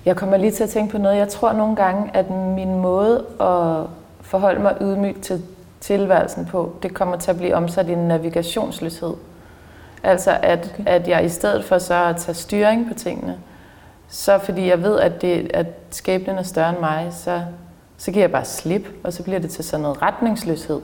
Jeg 0.06 0.16
kommer 0.16 0.38
lige 0.38 0.52
til 0.52 0.64
at 0.64 0.70
tænke 0.70 0.92
på 0.92 0.98
noget. 0.98 1.18
Jeg 1.18 1.28
tror 1.28 1.54
nogle 1.54 1.76
gange, 1.76 2.10
at 2.14 2.30
min 2.30 2.76
måde 2.76 3.26
at 3.40 3.90
forholde 4.22 4.62
mig 4.62 4.76
ydmygt 4.82 5.22
til 5.22 5.42
tilværelsen 5.82 6.46
på, 6.46 6.74
det 6.84 6.94
kommer 6.94 7.18
til 7.18 7.32
at 7.32 7.38
blive 7.38 7.56
omsat 7.56 7.90
i 7.90 7.92
en 7.92 8.08
navigationsløshed. 8.08 9.14
Altså 10.04 10.38
at, 10.42 10.72
okay. 10.74 10.84
at 10.86 11.08
jeg 11.08 11.26
i 11.26 11.30
stedet 11.30 11.66
for 11.66 11.78
så 11.78 12.06
at 12.06 12.16
tage 12.16 12.36
styring 12.36 12.88
på 12.88 12.94
tingene, 12.94 13.38
så 14.10 14.38
fordi 14.38 14.68
jeg 14.68 14.84
ved, 14.84 15.00
at, 15.00 15.22
det, 15.22 15.52
at 15.54 15.68
skæbnen 15.90 16.38
er 16.38 16.44
større 16.44 16.70
end 16.70 16.80
mig, 16.80 17.08
så, 17.12 17.42
så 17.98 18.12
giver 18.12 18.24
jeg 18.24 18.32
bare 18.32 18.46
slip, 18.46 18.88
og 19.04 19.14
så 19.14 19.24
bliver 19.24 19.40
det 19.40 19.50
til 19.50 19.64
sådan 19.64 19.82
noget 19.82 20.02
retningsløshed. 20.02 20.82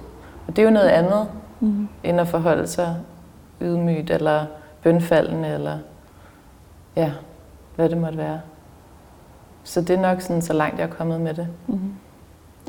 Og 0.47 0.55
det 0.55 0.59
er 0.59 0.63
jo 0.63 0.69
noget 0.69 0.89
andet, 0.89 1.27
mm. 1.59 1.87
end 2.03 2.21
at 2.21 2.27
forholde 2.27 2.67
sig 2.67 2.95
ydmygt, 3.61 4.09
eller 4.09 4.45
bønfaldende, 4.83 5.47
eller 5.47 5.77
ja, 6.95 7.11
hvad 7.75 7.89
det 7.89 7.97
måtte 7.97 8.17
være. 8.17 8.41
Så 9.63 9.81
det 9.81 9.89
er 9.89 10.01
nok 10.01 10.21
sådan, 10.21 10.41
så 10.41 10.53
langt 10.53 10.79
jeg 10.79 10.85
er 10.85 10.89
kommet 10.89 11.21
med 11.21 11.33
det. 11.33 11.47
Mm. 11.67 11.79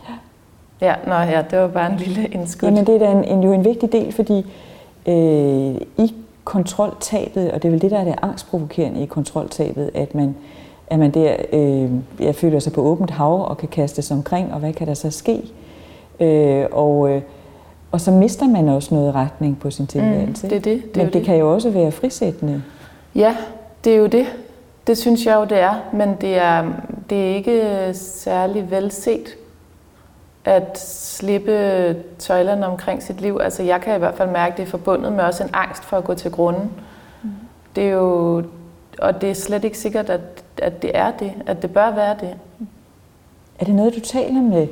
Ja. 0.08 0.14
Ja, 0.80 0.94
nå, 1.06 1.14
ja, 1.14 1.44
det 1.50 1.58
var 1.58 1.68
bare 1.68 1.92
en 1.92 1.96
lille 1.96 2.26
indskud. 2.26 2.68
Jamen 2.68 2.86
det 2.86 2.94
er 2.94 2.98
da 2.98 3.12
en, 3.12 3.24
en, 3.24 3.42
jo 3.42 3.52
en 3.52 3.64
vigtig 3.64 3.92
del, 3.92 4.12
fordi 4.12 4.38
øh, 5.06 6.04
i 6.06 6.14
kontroltabet, 6.44 7.50
og 7.52 7.62
det 7.62 7.68
er 7.68 7.72
vel 7.72 7.82
det, 7.82 7.90
der 7.90 7.98
er 7.98 8.04
det 8.04 8.14
angstprovokerende 8.22 9.02
i 9.02 9.06
kontroltabet, 9.06 9.90
at 9.94 10.14
man, 10.14 10.36
at 10.90 10.98
man 10.98 11.10
der 11.10 11.36
øh, 11.52 11.90
jeg 12.20 12.34
føler 12.34 12.58
sig 12.58 12.72
på 12.72 12.82
åbent 12.82 13.10
hav 13.10 13.48
og 13.48 13.58
kan 13.58 13.68
kaste 13.68 14.02
sig 14.02 14.16
omkring, 14.16 14.52
og 14.52 14.60
hvad 14.60 14.72
kan 14.72 14.86
der 14.86 14.94
så 14.94 15.10
ske? 15.10 15.42
Øh, 16.20 16.66
og, 16.72 17.10
øh, 17.10 17.22
og 17.92 18.00
så 18.00 18.10
mister 18.10 18.48
man 18.48 18.68
også 18.68 18.94
noget 18.94 19.14
retning 19.14 19.58
på 19.58 19.70
sin 19.70 19.86
tilværelse. 19.86 20.46
Mm, 20.46 20.50
det 20.50 20.56
er 20.56 20.60
det. 20.60 20.82
det 20.84 20.96
Men 20.96 21.06
det, 21.06 21.14
det 21.14 21.24
kan 21.24 21.36
jo 21.36 21.54
også 21.54 21.70
være 21.70 21.92
frisættende. 21.92 22.62
Ja, 23.14 23.36
det 23.84 23.92
er 23.92 23.96
jo 23.96 24.06
det. 24.06 24.26
Det 24.86 24.98
synes 24.98 25.26
jeg 25.26 25.34
jo, 25.34 25.44
det 25.44 25.58
er. 25.58 25.74
Men 25.92 26.16
det 26.20 26.38
er, 26.38 26.64
det 27.10 27.30
er 27.30 27.34
ikke 27.34 27.90
særlig 27.94 28.70
velset 28.70 29.36
at 30.44 30.78
slippe 30.78 31.96
tøjlerne 32.18 32.66
omkring 32.66 33.02
sit 33.02 33.20
liv. 33.20 33.38
Altså 33.42 33.62
jeg 33.62 33.80
kan 33.80 33.96
i 33.96 33.98
hvert 33.98 34.14
fald 34.14 34.30
mærke, 34.30 34.52
at 34.52 34.56
det 34.56 34.62
er 34.62 34.70
forbundet 34.70 35.12
med 35.12 35.24
også 35.24 35.44
en 35.44 35.50
angst 35.52 35.84
for 35.84 35.96
at 35.96 36.04
gå 36.04 36.14
til 36.14 36.30
grunden. 36.30 36.70
Mm. 37.22 37.30
Det 37.76 37.84
er 37.84 37.90
jo, 37.90 38.42
og 39.00 39.20
det 39.20 39.30
er 39.30 39.34
slet 39.34 39.64
ikke 39.64 39.78
sikkert, 39.78 40.10
at, 40.10 40.20
at 40.58 40.82
det 40.82 40.90
er 40.94 41.12
det, 41.18 41.32
at 41.46 41.62
det 41.62 41.72
bør 41.72 41.94
være 41.94 42.16
det. 42.20 42.34
Er 43.58 43.64
det 43.64 43.74
noget, 43.74 43.94
du 43.94 44.00
taler 44.00 44.42
med 44.42 44.66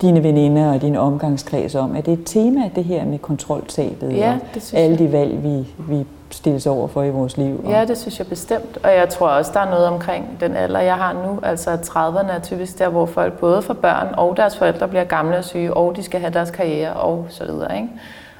dine 0.00 0.22
veninder 0.22 0.72
og 0.72 0.82
din 0.82 0.96
omgangskreds 0.96 1.74
om? 1.74 1.96
Er 1.96 2.00
det 2.00 2.12
et 2.12 2.22
tema, 2.26 2.70
det 2.74 2.84
her 2.84 3.04
med 3.04 3.18
kontroltabet 3.18 4.16
ja, 4.16 4.32
og 4.32 4.54
det 4.54 4.74
alle 4.74 4.98
de 4.98 5.12
valg, 5.12 5.42
vi, 5.42 5.66
vi 5.78 6.06
stilles 6.30 6.66
over 6.66 6.88
for 6.88 7.02
i 7.02 7.10
vores 7.10 7.36
liv? 7.36 7.64
Ja, 7.68 7.84
det 7.84 7.98
synes 7.98 8.18
jeg 8.18 8.26
bestemt. 8.26 8.78
Og 8.82 8.90
jeg 8.90 9.08
tror 9.08 9.28
også, 9.28 9.50
der 9.54 9.60
er 9.60 9.70
noget 9.70 9.86
omkring 9.86 10.36
den 10.40 10.56
alder, 10.56 10.80
jeg 10.80 10.94
har 10.94 11.12
nu. 11.12 11.38
Altså 11.42 11.70
30'erne 11.74 12.32
er 12.32 12.40
typisk 12.42 12.78
der, 12.78 12.88
hvor 12.88 13.06
folk 13.06 13.38
både 13.38 13.62
for 13.62 13.74
børn 13.74 14.14
og 14.16 14.36
deres 14.36 14.56
forældre 14.56 14.88
bliver 14.88 15.04
gamle 15.04 15.38
og 15.38 15.44
syge, 15.44 15.74
og 15.74 15.96
de 15.96 16.02
skal 16.02 16.20
have 16.20 16.32
deres 16.32 16.50
karriere 16.50 16.92
og 16.92 17.26
så 17.28 17.44
videre. 17.44 17.76
Ikke? 17.76 17.88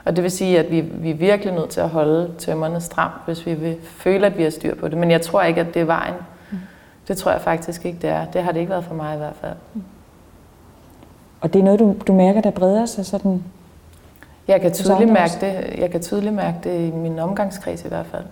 Og 0.07 0.17
det 0.17 0.23
vil 0.23 0.31
sige, 0.31 0.59
at 0.59 0.71
vi, 0.71 0.81
vi 0.81 1.11
er 1.11 1.15
virkelig 1.15 1.55
nødt 1.55 1.71
til 1.71 1.81
at 1.81 1.89
holde 1.89 2.31
tømmerne 2.39 2.81
stram, 2.81 3.11
hvis 3.27 3.47
vi 3.47 3.55
vil 3.55 3.77
føle, 3.83 4.27
at 4.27 4.39
vi 4.39 4.43
har 4.43 4.51
styr 4.51 4.75
på 4.75 4.89
det. 4.89 4.99
Men 4.99 5.11
jeg 5.11 5.23
tror 5.23 5.43
ikke, 5.43 5.61
at 5.61 5.75
det 5.75 5.83
er 5.83 5.87
vejen. 5.87 6.15
Det 7.09 7.17
tror 7.19 7.31
jeg 7.31 7.41
faktisk 7.41 7.85
ikke, 7.85 7.99
det 8.03 8.11
er. 8.11 8.25
Det 8.25 8.43
har 8.43 8.53
det 8.53 8.61
ikke 8.61 8.71
været 8.71 8.85
for 8.85 8.95
mig 8.95 9.15
i 9.15 9.19
hvert 9.19 9.37
fald. 9.41 9.53
Og 11.41 11.53
det 11.53 11.59
er 11.59 11.63
noget, 11.65 11.81
du, 11.81 11.97
du 12.07 12.13
mærker, 12.13 12.41
der 12.41 12.51
breder 12.51 12.87
sig 12.87 13.07
sådan? 13.07 13.45
Jeg 14.49 14.61
kan, 14.61 14.73
tydeligt 14.73 15.13
mærke 15.13 15.33
det, 15.41 15.79
jeg 15.79 15.91
kan 15.91 16.03
tydeligt 16.03 16.35
mærke 16.35 16.57
det 16.65 16.89
i 16.89 16.91
min 16.91 17.19
omgangskreds 17.19 17.85
i 17.85 17.89
hvert 17.89 18.07
fald. 18.07 18.25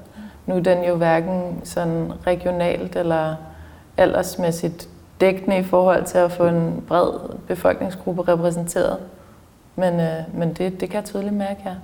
Nu 0.46 0.54
er 0.56 0.60
den 0.60 0.84
jo 0.84 0.94
hverken 0.94 1.60
sådan 1.64 2.12
regionalt 2.26 2.96
eller 2.96 3.34
aldersmæssigt 3.96 4.88
dækkende 5.20 5.58
i 5.58 5.62
forhold 5.62 6.04
til 6.04 6.18
at 6.18 6.32
få 6.32 6.46
en 6.46 6.84
bred 6.88 7.10
befolkningsgruppe 7.48 8.22
repræsenteret. 8.22 8.96
Men, 9.76 10.00
øh, 10.00 10.34
men 10.34 10.48
det, 10.48 10.80
det 10.80 10.90
kan 10.90 10.94
jeg 10.94 11.04
tydeligt 11.04 11.34
mærke, 11.34 11.60
ja. 11.66 11.74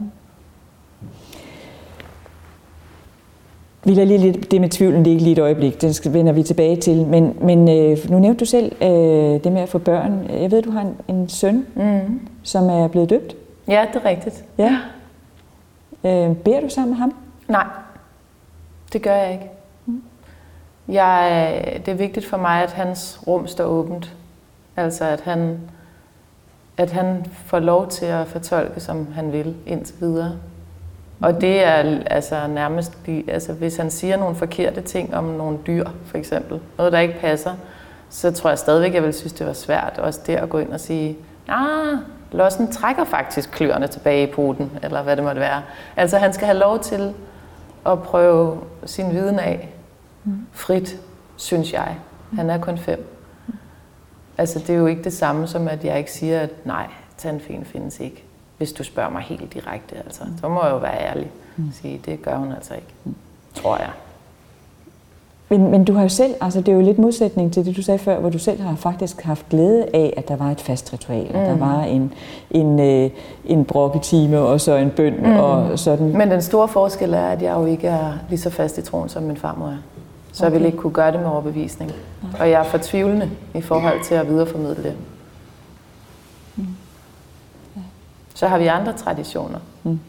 Vi 3.85 3.95
lader 3.95 4.07
lige 4.07 4.19
lidt 4.19 4.51
det 4.51 4.61
med 4.61 4.69
tvivlen 4.69 5.03
ligge 5.03 5.23
lige 5.23 5.33
et 5.33 5.39
øjeblik, 5.39 5.81
den 5.81 5.95
vender 6.15 6.33
vi 6.33 6.43
tilbage 6.43 6.77
til. 6.77 7.07
Men, 7.07 7.37
men 7.41 7.69
øh, 7.69 8.11
nu 8.11 8.19
nævnte 8.19 8.41
du 8.41 8.45
selv 8.45 8.73
øh, 8.83 9.45
det 9.45 9.53
med 9.53 9.61
at 9.61 9.69
få 9.69 9.79
børn. 9.79 10.27
Jeg 10.31 10.51
ved, 10.51 10.63
du 10.63 10.71
har 10.71 10.81
en, 10.81 10.97
en 11.09 11.29
søn, 11.29 11.67
mm. 11.75 12.29
som 12.43 12.69
er 12.69 12.89
blevet 12.89 13.11
døbt. 13.11 13.37
Ja, 13.69 13.87
det 13.93 14.03
er 14.03 14.09
rigtigt. 14.09 14.45
Ja. 14.59 14.79
Øh, 16.05 16.37
beder 16.37 16.61
du 16.61 16.69
sammen 16.69 16.91
med 16.91 16.99
ham? 16.99 17.15
Nej, 17.49 17.67
det 18.93 19.03
gør 19.03 19.15
jeg 19.15 19.33
ikke. 19.33 19.51
Mm. 19.87 20.03
Jeg, 20.89 21.81
det 21.87 21.93
er 21.93 21.97
vigtigt 21.97 22.27
for 22.27 22.37
mig, 22.37 22.63
at 22.63 22.73
hans 22.73 23.21
rum 23.27 23.47
står 23.47 23.65
åbent. 23.65 24.13
Altså, 24.77 25.05
at 25.05 25.21
han, 25.21 25.59
at 26.81 26.91
han 26.91 27.27
får 27.47 27.59
lov 27.59 27.89
til 27.89 28.07
at 28.07 28.27
fortolke, 28.27 28.81
som 28.81 29.13
han 29.15 29.33
vil 29.33 29.55
indtil 29.67 29.95
videre. 30.01 30.33
Og 31.21 31.41
det 31.41 31.65
er 31.65 32.01
altså 32.07 32.47
nærmest, 32.47 32.93
altså 33.29 33.53
hvis 33.53 33.77
han 33.77 33.91
siger 33.91 34.17
nogle 34.17 34.37
forkerte 34.37 34.81
ting 34.81 35.15
om 35.15 35.25
nogle 35.25 35.59
dyr, 35.67 35.85
for 36.05 36.19
eksempel, 36.19 36.61
noget 36.79 36.93
der 36.93 36.99
ikke 36.99 37.21
passer, 37.21 37.53
så 38.11 38.31
tror 38.31 38.51
jeg 38.51 38.59
stadigvæk, 38.59 38.95
jeg 38.95 39.03
vil 39.03 39.15
synes, 39.15 39.33
det 39.33 39.47
var 39.47 39.53
svært 39.53 39.99
også 39.99 40.21
det 40.27 40.37
at 40.37 40.49
gå 40.49 40.59
ind 40.59 40.73
og 40.73 40.81
sige, 40.81 41.17
ah, 41.49 41.99
lossen 42.33 42.73
trækker 42.73 43.05
faktisk 43.05 43.51
kløerne 43.51 43.87
tilbage 43.87 44.29
i 44.29 44.33
poten, 44.33 44.71
eller 44.83 45.03
hvad 45.03 45.17
det 45.17 45.25
måtte 45.25 45.41
være. 45.41 45.63
Altså 45.97 46.19
han 46.19 46.33
skal 46.33 46.47
have 46.47 46.59
lov 46.59 46.79
til 46.79 47.15
at 47.87 48.03
prøve 48.03 48.59
sin 48.85 49.11
viden 49.11 49.39
af 49.39 49.69
frit, 50.53 50.97
synes 51.37 51.73
jeg. 51.73 51.97
Han 52.37 52.51
er 52.51 52.59
kun 52.59 52.79
fem. 52.79 53.20
Altså 54.39 54.59
det 54.59 54.71
er 54.71 54.79
jo 54.79 54.87
ikke 54.87 55.05
det 55.05 55.13
samme 55.13 55.47
som, 55.47 55.69
at 55.69 55.85
jeg 55.85 55.99
ikke 55.99 56.13
siger, 56.13 56.41
at 56.41 56.67
nej, 56.67 56.87
tandfen 57.19 57.65
findes 57.65 58.01
ikke 58.01 58.25
hvis 58.61 58.73
du 58.73 58.85
spørger 58.85 59.11
mig 59.11 59.23
helt 59.23 59.55
direkte. 59.55 59.97
Altså. 60.05 60.23
Så 60.41 60.49
må 60.49 60.65
jeg 60.65 60.71
jo 60.71 60.77
være 60.77 61.01
ærlig 61.01 61.31
og 61.59 61.65
sige, 61.73 62.01
det 62.07 62.23
gør 62.23 62.37
hun 62.37 62.53
altså 62.53 62.75
ikke, 62.75 63.17
tror 63.55 63.77
jeg. 63.77 63.91
Men, 65.49 65.71
men 65.71 65.85
du 65.85 65.93
har 65.93 66.03
jo 66.03 66.09
selv, 66.09 66.35
altså 66.41 66.61
det 66.61 66.69
er 66.69 66.73
jo 66.73 66.81
lidt 66.81 66.99
modsætning 66.99 67.53
til 67.53 67.67
det, 67.67 67.77
du 67.77 67.83
sagde 67.83 67.99
før, 67.99 68.19
hvor 68.19 68.31
du 68.31 68.39
selv 68.39 68.61
har 68.61 68.77
faktisk 68.77 69.23
haft 69.23 69.49
glæde 69.49 69.87
af, 69.95 70.15
at 70.17 70.29
der 70.29 70.37
var 70.37 70.51
et 70.51 70.61
fast 70.61 70.93
ritual, 70.93 71.27
mm. 71.27 71.33
der 71.33 71.57
var 71.57 71.83
en, 71.83 72.13
en, 72.51 72.81
øh, 72.81 73.11
en 73.45 73.65
brokketime 73.65 74.39
og 74.39 74.61
så 74.61 74.77
en 74.77 74.91
bøn 74.91 75.15
mm. 75.19 75.39
og 75.39 75.79
sådan. 75.79 76.17
Men 76.17 76.31
den 76.31 76.43
store 76.43 76.69
forskel 76.69 77.15
er, 77.15 77.27
at 77.29 77.43
jeg 77.43 77.55
jo 77.55 77.67
ikke 77.67 77.89
er 77.89 78.13
lige 78.29 78.41
så 78.41 78.51
fast 78.51 78.79
i 78.79 78.83
troen, 78.83 79.09
som 79.09 79.23
min 79.23 79.37
farmor 79.37 79.67
er. 79.67 79.77
Så 80.41 80.47
okay. 80.47 80.53
jeg 80.53 80.53
ville 80.53 80.67
ikke 80.67 80.79
kunne 80.79 80.93
gøre 80.93 81.13
det 81.13 81.21
med 81.21 81.29
overbevisning. 81.29 81.93
Og 82.41 82.51
jeg 82.51 82.61
er 82.61 82.65
fortvivlende 82.65 83.31
i 83.55 83.61
forhold 83.61 84.05
til 84.05 84.15
at 84.15 84.29
videreformidle 84.29 84.83
det. 84.83 84.97
Så 88.35 88.49
har 88.49 88.59
vi 88.59 88.67
andre 88.67 88.93
traditioner. 88.93 89.59
Mm. 89.83 90.01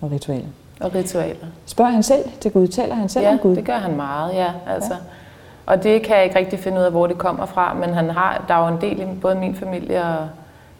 Og 0.00 0.10
ritualer. 0.10 0.46
Og 0.80 0.94
ritualer. 0.94 1.46
Spørger 1.66 1.90
han 1.90 2.02
selv 2.02 2.24
til 2.40 2.50
Gud? 2.50 2.66
Taler 2.66 2.94
han 2.94 3.08
selv 3.08 3.24
ja, 3.24 3.32
om 3.32 3.38
Gud? 3.38 3.56
det 3.56 3.64
gør 3.64 3.78
han 3.78 3.96
meget, 3.96 4.34
ja. 4.34 4.52
Altså. 4.66 4.92
ja. 4.92 4.98
Og 5.66 5.82
det 5.82 6.02
kan 6.02 6.16
jeg 6.16 6.24
ikke 6.24 6.38
rigtig 6.38 6.58
finde 6.58 6.78
ud 6.78 6.82
af, 6.82 6.90
hvor 6.90 7.06
det 7.06 7.18
kommer 7.18 7.46
fra, 7.46 7.74
men 7.74 7.94
han 7.94 8.10
har, 8.10 8.44
der 8.48 8.54
er 8.54 8.68
jo 8.68 8.74
en 8.74 8.80
del 8.80 9.00
i 9.00 9.04
både 9.20 9.34
min 9.34 9.54
familie 9.54 10.04
og 10.04 10.28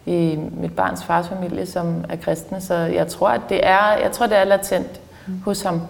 i 0.05 0.39
mit 0.51 0.75
barns 0.75 1.03
fars 1.03 1.27
familie, 1.27 1.65
som 1.65 2.05
er 2.09 2.15
kristne, 2.15 2.61
så 2.61 2.73
jeg 2.73 3.07
tror, 3.07 3.29
at 3.29 3.41
det 3.49 3.67
er, 3.67 3.97
jeg 4.03 4.11
tror, 4.11 4.27
det 4.27 4.37
er 4.37 4.43
latent 4.43 5.01
mm. 5.27 5.41
hos 5.45 5.61
ham. 5.61 5.81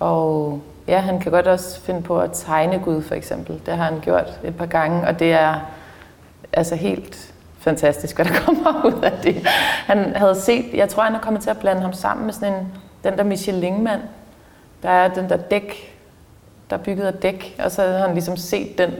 Og 0.00 0.60
ja, 0.88 0.98
han 0.98 1.20
kan 1.20 1.32
godt 1.32 1.46
også 1.46 1.80
finde 1.80 2.02
på 2.02 2.20
at 2.20 2.30
tegne 2.32 2.78
Gud, 2.78 3.02
for 3.02 3.14
eksempel. 3.14 3.60
Det 3.66 3.76
har 3.76 3.84
han 3.84 4.00
gjort 4.00 4.40
et 4.44 4.56
par 4.56 4.66
gange, 4.66 5.08
og 5.08 5.18
det 5.18 5.32
er 5.32 5.54
altså 6.52 6.74
helt 6.74 7.32
fantastisk, 7.58 8.16
hvad 8.16 8.24
der 8.26 8.40
kommer 8.44 8.84
ud 8.84 9.02
af 9.02 9.12
det. 9.22 9.46
Han 9.86 10.16
havde 10.16 10.34
set, 10.34 10.74
jeg 10.74 10.88
tror, 10.88 11.02
han 11.02 11.14
er 11.14 11.20
kommet 11.20 11.42
til 11.42 11.50
at 11.50 11.58
blande 11.58 11.82
ham 11.82 11.92
sammen 11.92 12.26
med 12.26 12.34
sådan 12.34 12.52
en, 12.52 12.68
den 13.04 13.18
der 13.18 13.24
Michelin-mand. 13.24 14.00
Der 14.82 14.88
er 14.90 15.08
den 15.08 15.28
der 15.28 15.36
dæk, 15.36 15.96
der 16.70 16.76
er 16.76 16.80
bygget 16.80 17.06
af 17.06 17.14
dæk, 17.14 17.56
og 17.64 17.70
så 17.70 17.82
har 17.82 17.98
han 17.98 18.12
ligesom 18.12 18.36
set 18.36 18.78
den 18.78 18.90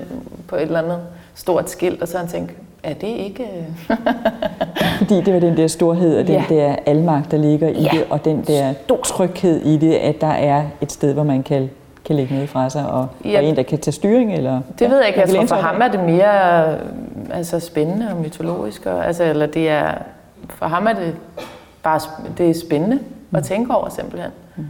på 0.48 0.56
et 0.56 0.62
eller 0.62 0.82
andet 0.82 1.00
stort 1.34 1.70
skilt, 1.70 2.02
og 2.02 2.08
så 2.08 2.16
har 2.16 2.24
han 2.24 2.32
tænkt, 2.32 2.52
er 2.86 2.94
det 2.94 3.06
ikke... 3.06 3.46
Fordi 4.98 5.20
det 5.20 5.34
var 5.34 5.40
den 5.40 5.56
der 5.56 5.66
storhed 5.66 6.18
og 6.18 6.26
den 6.26 6.44
ja. 6.50 6.54
der 6.54 6.76
almagt, 6.86 7.30
der 7.30 7.38
ligger 7.38 7.68
i 7.68 7.82
ja. 7.82 7.88
det, 7.92 8.04
og 8.10 8.24
den 8.24 8.42
der 8.42 8.74
tryghed 9.04 9.60
i 9.60 9.76
det, 9.76 9.94
at 9.94 10.20
der 10.20 10.26
er 10.26 10.64
et 10.80 10.92
sted, 10.92 11.14
hvor 11.14 11.22
man 11.22 11.42
kan 11.42 11.70
kan 12.06 12.16
lægge 12.16 12.34
noget 12.34 12.48
fra 12.48 12.70
sig, 12.70 12.90
og, 12.90 13.08
ja. 13.24 13.38
og 13.38 13.44
en, 13.44 13.56
der 13.56 13.62
kan 13.62 13.78
tage 13.78 13.92
styring? 13.92 14.32
Eller, 14.34 14.60
det 14.78 14.80
ja, 14.80 14.88
ved 14.88 14.98
jeg 14.98 15.08
ikke. 15.08 15.20
Jeg 15.20 15.28
tror, 15.28 15.46
for 15.46 15.56
ham 15.56 15.80
er 15.80 15.88
det 15.88 16.00
mere 16.04 16.78
altså, 17.30 17.60
spændende 17.60 18.10
og 18.10 18.16
mytologisk. 18.16 18.86
Og, 18.86 19.06
altså, 19.06 19.24
eller 19.24 19.46
det 19.46 19.68
er, 19.68 19.94
for 20.48 20.66
ham 20.66 20.86
er 20.86 20.92
det 20.92 21.16
bare 21.82 22.00
det 22.38 22.50
er 22.50 22.54
spændende 22.54 22.98
mm. 23.30 23.36
at 23.36 23.44
tænke 23.44 23.74
over 23.74 23.88
simpelthen. 23.88 24.30
Mm. 24.56 24.66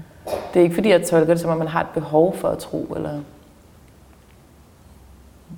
Det 0.54 0.60
er 0.60 0.62
ikke 0.62 0.74
fordi, 0.74 0.90
jeg 0.90 1.02
tolker 1.02 1.34
det 1.34 1.40
som, 1.40 1.50
at 1.50 1.58
man 1.58 1.68
har 1.68 1.80
et 1.80 1.88
behov 1.94 2.36
for 2.36 2.48
at 2.48 2.58
tro. 2.58 2.92
Eller... 2.96 3.10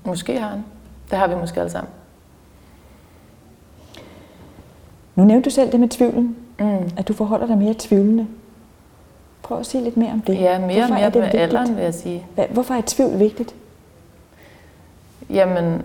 Måske 0.05 0.41
har 0.41 0.49
han. 0.49 0.65
Det 1.11 1.19
har 1.19 1.27
vi 1.27 1.35
måske 1.35 1.61
alle 1.61 1.73
sammen. 1.73 1.91
Nu 5.19 5.25
nævnte 5.25 5.51
du 5.51 5.55
selv 5.55 5.73
det 5.73 5.81
med 5.81 5.89
tvivlen, 5.89 6.37
Mm. 6.61 6.91
at 6.97 7.09
du 7.09 7.13
forholder 7.13 7.47
dig 7.47 7.59
mere 7.59 7.75
tvivlende. 7.79 8.27
Prøv 9.43 9.59
at 9.61 9.67
sige 9.67 9.85
lidt 9.85 9.97
mere 9.97 10.13
om 10.13 10.21
det. 10.21 10.35
Ja, 10.41 10.59
mere 10.59 10.83
og 10.85 10.91
er 10.91 10.95
mere 10.95 11.05
det 11.07 11.15
med 11.15 11.23
vigtigt? 11.23 11.43
alderen, 11.43 11.77
vil 11.77 11.85
jeg 11.85 11.95
sige. 11.95 12.27
Hvorfor 12.51 12.75
er 12.75 12.83
tvivl 12.87 13.19
vigtigt? 13.19 13.55
Jamen, 15.31 15.83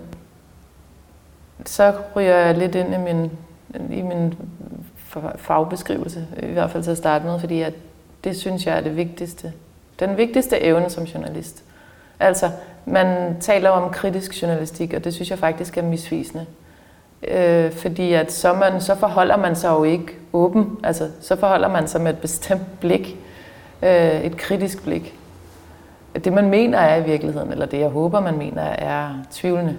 så 1.66 1.94
ryger 2.16 2.36
jeg 2.38 2.58
lidt 2.58 2.76
ind 2.76 2.94
i 2.94 2.98
min, 2.98 3.32
i 3.98 4.02
min 4.02 4.34
fa- 5.16 5.38
fagbeskrivelse, 5.38 6.28
i 6.44 6.46
hvert 6.46 6.72
fald 6.72 6.84
til 6.84 6.92
at 6.92 6.98
starte 6.98 7.26
med, 7.26 7.40
fordi 7.40 7.62
at 7.62 7.74
det 8.24 8.38
synes 8.38 8.66
jeg 8.68 8.78
er 8.78 8.82
det 8.82 8.98
vigtigste. 8.98 9.54
Den 10.00 10.18
vigtigste 10.18 10.60
evne 10.62 10.90
som 10.90 11.04
journalist. 11.04 11.64
Altså, 12.20 12.50
man 12.86 13.36
taler 13.40 13.70
om 13.70 13.90
kritisk 13.92 14.42
journalistik, 14.42 14.94
og 14.94 15.04
det 15.04 15.14
synes 15.14 15.30
jeg 15.30 15.40
faktisk 15.40 15.78
er 15.78 15.82
misvisende. 15.82 16.46
Øh, 17.28 17.72
fordi 17.72 18.14
at 18.14 18.32
så, 18.32 18.54
man, 18.54 18.82
så 18.82 18.96
forholder 18.96 19.38
man 19.38 19.56
sig 19.56 19.70
jo 19.70 19.84
ikke 19.84 20.18
åben, 20.34 20.78
altså 20.84 21.10
så 21.22 21.36
forholder 21.36 21.68
man 21.68 21.88
sig 21.88 22.02
med 22.02 22.14
et 22.14 22.20
bestemt 22.20 22.80
blik, 22.80 23.18
øh, 23.84 24.22
et 24.22 24.38
kritisk 24.38 24.84
blik. 24.84 25.20
Det 26.24 26.34
man 26.34 26.50
mener 26.50 26.78
er 26.78 26.98
i 26.98 27.04
virkeligheden, 27.04 27.52
eller 27.52 27.66
det 27.66 27.80
jeg 27.80 27.90
håber 27.90 28.20
man 28.20 28.38
mener, 28.38 28.62
er 28.62 29.10
tvivlende 29.32 29.78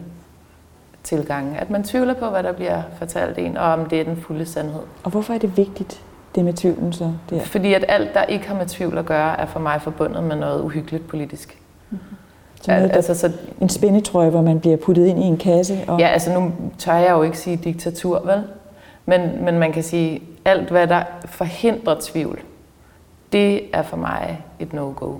tilgange. 1.03 1.59
At 1.59 1.71
man 1.71 1.85
tvivler 1.85 2.15
på, 2.15 2.31
hvad 2.31 2.43
der 2.43 2.53
bliver 2.53 2.83
fortalt 2.99 3.39
en, 3.39 3.57
og 3.57 3.73
om 3.73 3.87
det 3.87 4.01
er 4.01 4.05
den 4.05 4.17
fulde 4.17 4.47
sandhed. 4.47 4.83
Og 5.03 5.11
hvorfor 5.11 5.35
er 5.35 5.39
det 5.39 5.57
vigtigt, 5.57 6.03
det 6.35 6.45
med 6.45 6.53
tvivlen 6.53 6.93
så? 6.93 7.13
Der? 7.31 7.41
Fordi 7.41 7.75
at 7.75 7.85
alt, 7.89 8.15
der 8.15 8.23
ikke 8.23 8.49
har 8.49 8.55
med 8.55 8.67
tvivl 8.67 8.99
at 8.99 9.07
gøre, 9.07 9.41
er 9.41 9.47
for 9.47 9.61
mig 9.61 9.83
forbundet 9.83 10.25
med 10.25 10.37
noget 10.37 10.63
uhyggeligt 10.63 11.09
politisk. 11.09 11.59
Så 12.64 12.71
noget, 12.71 12.90
altså, 12.92 13.14
så, 13.14 13.30
en 13.61 13.68
spændetrøje, 13.68 14.30
hvor 14.30 14.42
man 14.42 14.61
bliver 14.61 14.76
puttet 14.76 15.06
ind 15.06 15.18
i 15.18 15.23
en 15.23 15.37
kasse? 15.37 15.78
Og, 15.87 16.00
ja, 16.00 16.06
altså 16.06 16.33
nu 16.33 16.52
tør 16.78 16.94
jeg 16.94 17.11
jo 17.11 17.23
ikke 17.23 17.38
sige 17.38 17.56
diktatur, 17.56 18.23
vel? 18.25 18.42
Men, 19.06 19.44
men 19.44 19.59
man 19.59 19.73
kan 19.73 19.83
sige, 19.83 20.23
alt 20.44 20.71
hvad 20.71 20.87
der 20.87 21.02
forhindrer 21.25 21.97
tvivl, 22.00 22.40
det 23.33 23.61
er 23.73 23.83
for 23.83 23.97
mig 23.97 24.40
et 24.59 24.73
no-go. 24.73 25.12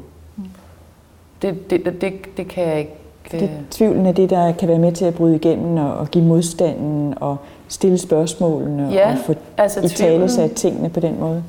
Det, 1.43 1.71
det, 1.71 1.85
det, 1.85 2.01
det, 2.01 2.13
det 2.37 2.49
kan 2.49 2.69
jeg 2.69 2.79
ikke... 2.79 2.93
det, 3.31 3.51
tvivlen 3.71 4.07
er 4.07 4.13
det, 4.13 4.31
der 4.31 4.53
kan 4.53 4.69
være 4.69 4.79
med 4.79 4.93
til 4.93 5.05
at 5.05 5.15
bryde 5.15 5.37
igennem 5.37 5.77
og, 5.77 5.95
og 5.95 6.11
give 6.11 6.25
modstanden 6.25 7.15
og 7.21 7.37
stille 7.69 7.99
spørgsmålene 7.99 8.89
Ja, 8.93 9.13
og 9.13 9.19
få 9.19 9.35
altså 9.57 9.81
i 9.81 9.89
tale 9.89 10.29
sat 10.29 10.53
tingene 10.53 10.91
på 10.91 11.01
den 11.01 11.21
måde. 11.21 11.43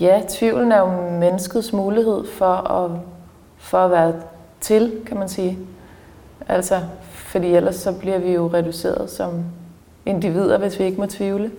Ja, 0.00 0.20
tvivlen 0.28 0.72
er 0.72 0.78
jo 0.78 1.10
menneskets 1.10 1.72
mulighed 1.72 2.24
for 2.38 2.70
at, 2.70 2.90
for 3.56 3.78
at 3.78 3.90
være 3.90 4.12
til, 4.66 4.92
kan 5.06 5.16
man 5.16 5.28
sige. 5.28 5.58
Altså, 6.48 6.80
fordi 7.02 7.46
ellers 7.46 7.76
så 7.76 7.92
bliver 7.92 8.18
vi 8.18 8.32
jo 8.32 8.50
reduceret 8.52 9.10
som 9.10 9.44
individer, 10.06 10.58
hvis 10.58 10.78
vi 10.78 10.84
ikke 10.84 11.00
må 11.00 11.06
tvivle. 11.06 11.50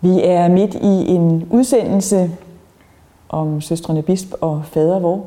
Vi 0.00 0.20
er 0.22 0.48
midt 0.48 0.74
i 0.74 1.14
en 1.14 1.48
udsendelse 1.50 2.30
om 3.28 3.60
søstrene 3.60 4.02
Bisp 4.02 4.32
og 4.40 4.62
fader 4.64 4.98
vor, 4.98 5.26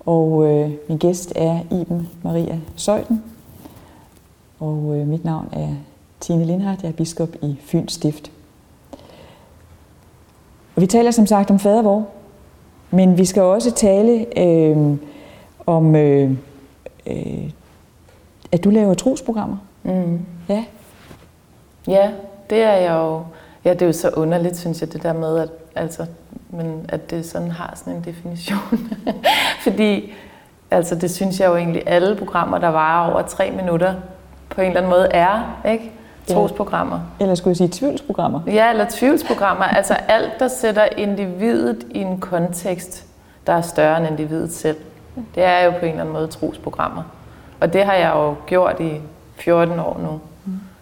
og 0.00 0.46
øh, 0.46 0.70
min 0.88 0.98
gæst 0.98 1.32
er 1.36 1.60
Iben 1.80 2.08
Maria 2.22 2.58
Søjden, 2.76 3.24
og 4.60 4.96
øh, 4.96 5.06
mit 5.06 5.24
navn 5.24 5.48
er 5.52 5.68
Tine 6.20 6.44
Lindhardt, 6.44 6.82
jeg 6.82 6.88
er 6.88 6.92
biskop 6.92 7.28
i 7.42 7.56
Fyns 7.60 7.92
Stift. 7.92 8.30
Og 10.76 10.82
vi 10.82 10.86
taler 10.86 11.10
som 11.10 11.26
sagt 11.26 11.50
om 11.50 11.58
fader 11.58 11.82
vor, 11.82 12.06
men 12.90 13.18
vi 13.18 13.24
skal 13.24 13.42
også 13.42 13.70
tale 13.70 14.26
øh, 14.38 14.96
om, 15.66 15.96
øh, 15.96 16.30
øh, 17.06 17.50
at 18.52 18.64
du 18.64 18.70
laver 18.70 18.94
trosprogrammer. 18.94 19.56
Mm. 19.82 20.20
Ja, 20.48 20.64
Ja, 21.88 22.10
det 22.50 22.62
er 22.62 22.72
jeg 22.72 22.92
jo... 22.92 23.22
Ja, 23.64 23.72
det 23.72 23.82
er 23.82 23.86
jo 23.86 23.92
så 23.92 24.10
underligt, 24.10 24.56
synes 24.56 24.80
jeg, 24.80 24.92
det 24.92 25.02
der 25.02 25.12
med, 25.12 25.38
at, 25.38 25.48
altså, 25.74 26.06
men 26.50 26.86
at 26.88 27.10
det 27.10 27.26
sådan 27.26 27.50
har 27.50 27.72
sådan 27.76 27.92
en 27.92 28.04
definition. 28.04 28.90
Fordi 29.64 30.12
altså, 30.70 30.94
det 30.94 31.10
synes 31.10 31.40
jeg 31.40 31.48
jo 31.48 31.56
egentlig, 31.56 31.82
alle 31.86 32.16
programmer, 32.16 32.58
der 32.58 32.68
varer 32.68 33.12
over 33.12 33.22
tre 33.22 33.50
minutter, 33.50 33.94
på 34.50 34.60
en 34.60 34.66
eller 34.66 34.80
anden 34.80 34.90
måde 34.90 35.08
er, 35.10 35.60
ikke? 35.68 35.92
Trosprogrammer. 36.32 37.00
eller 37.20 37.34
skulle 37.34 37.50
jeg 37.50 37.56
sige 37.56 37.68
tvivlsprogrammer. 37.72 38.40
Ja, 38.46 38.70
eller 38.70 38.86
tvivlsprogrammer. 38.90 39.64
Altså 39.64 39.94
alt, 39.94 40.32
der 40.38 40.48
sætter 40.48 40.84
individet 40.96 41.86
i 41.90 41.98
en 41.98 42.20
kontekst, 42.20 43.04
der 43.46 43.52
er 43.52 43.60
større 43.60 43.98
end 43.98 44.06
individet 44.06 44.52
selv. 44.52 44.76
Det 45.34 45.44
er 45.44 45.64
jo 45.64 45.70
på 45.70 45.76
en 45.78 45.84
eller 45.86 46.00
anden 46.00 46.12
måde 46.12 46.26
trosprogrammer. 46.26 47.02
Og 47.60 47.72
det 47.72 47.84
har 47.84 47.94
jeg 47.94 48.12
jo 48.14 48.34
gjort 48.46 48.80
i 48.80 49.00
14 49.36 49.78
år 49.80 50.00
nu. 50.02 50.20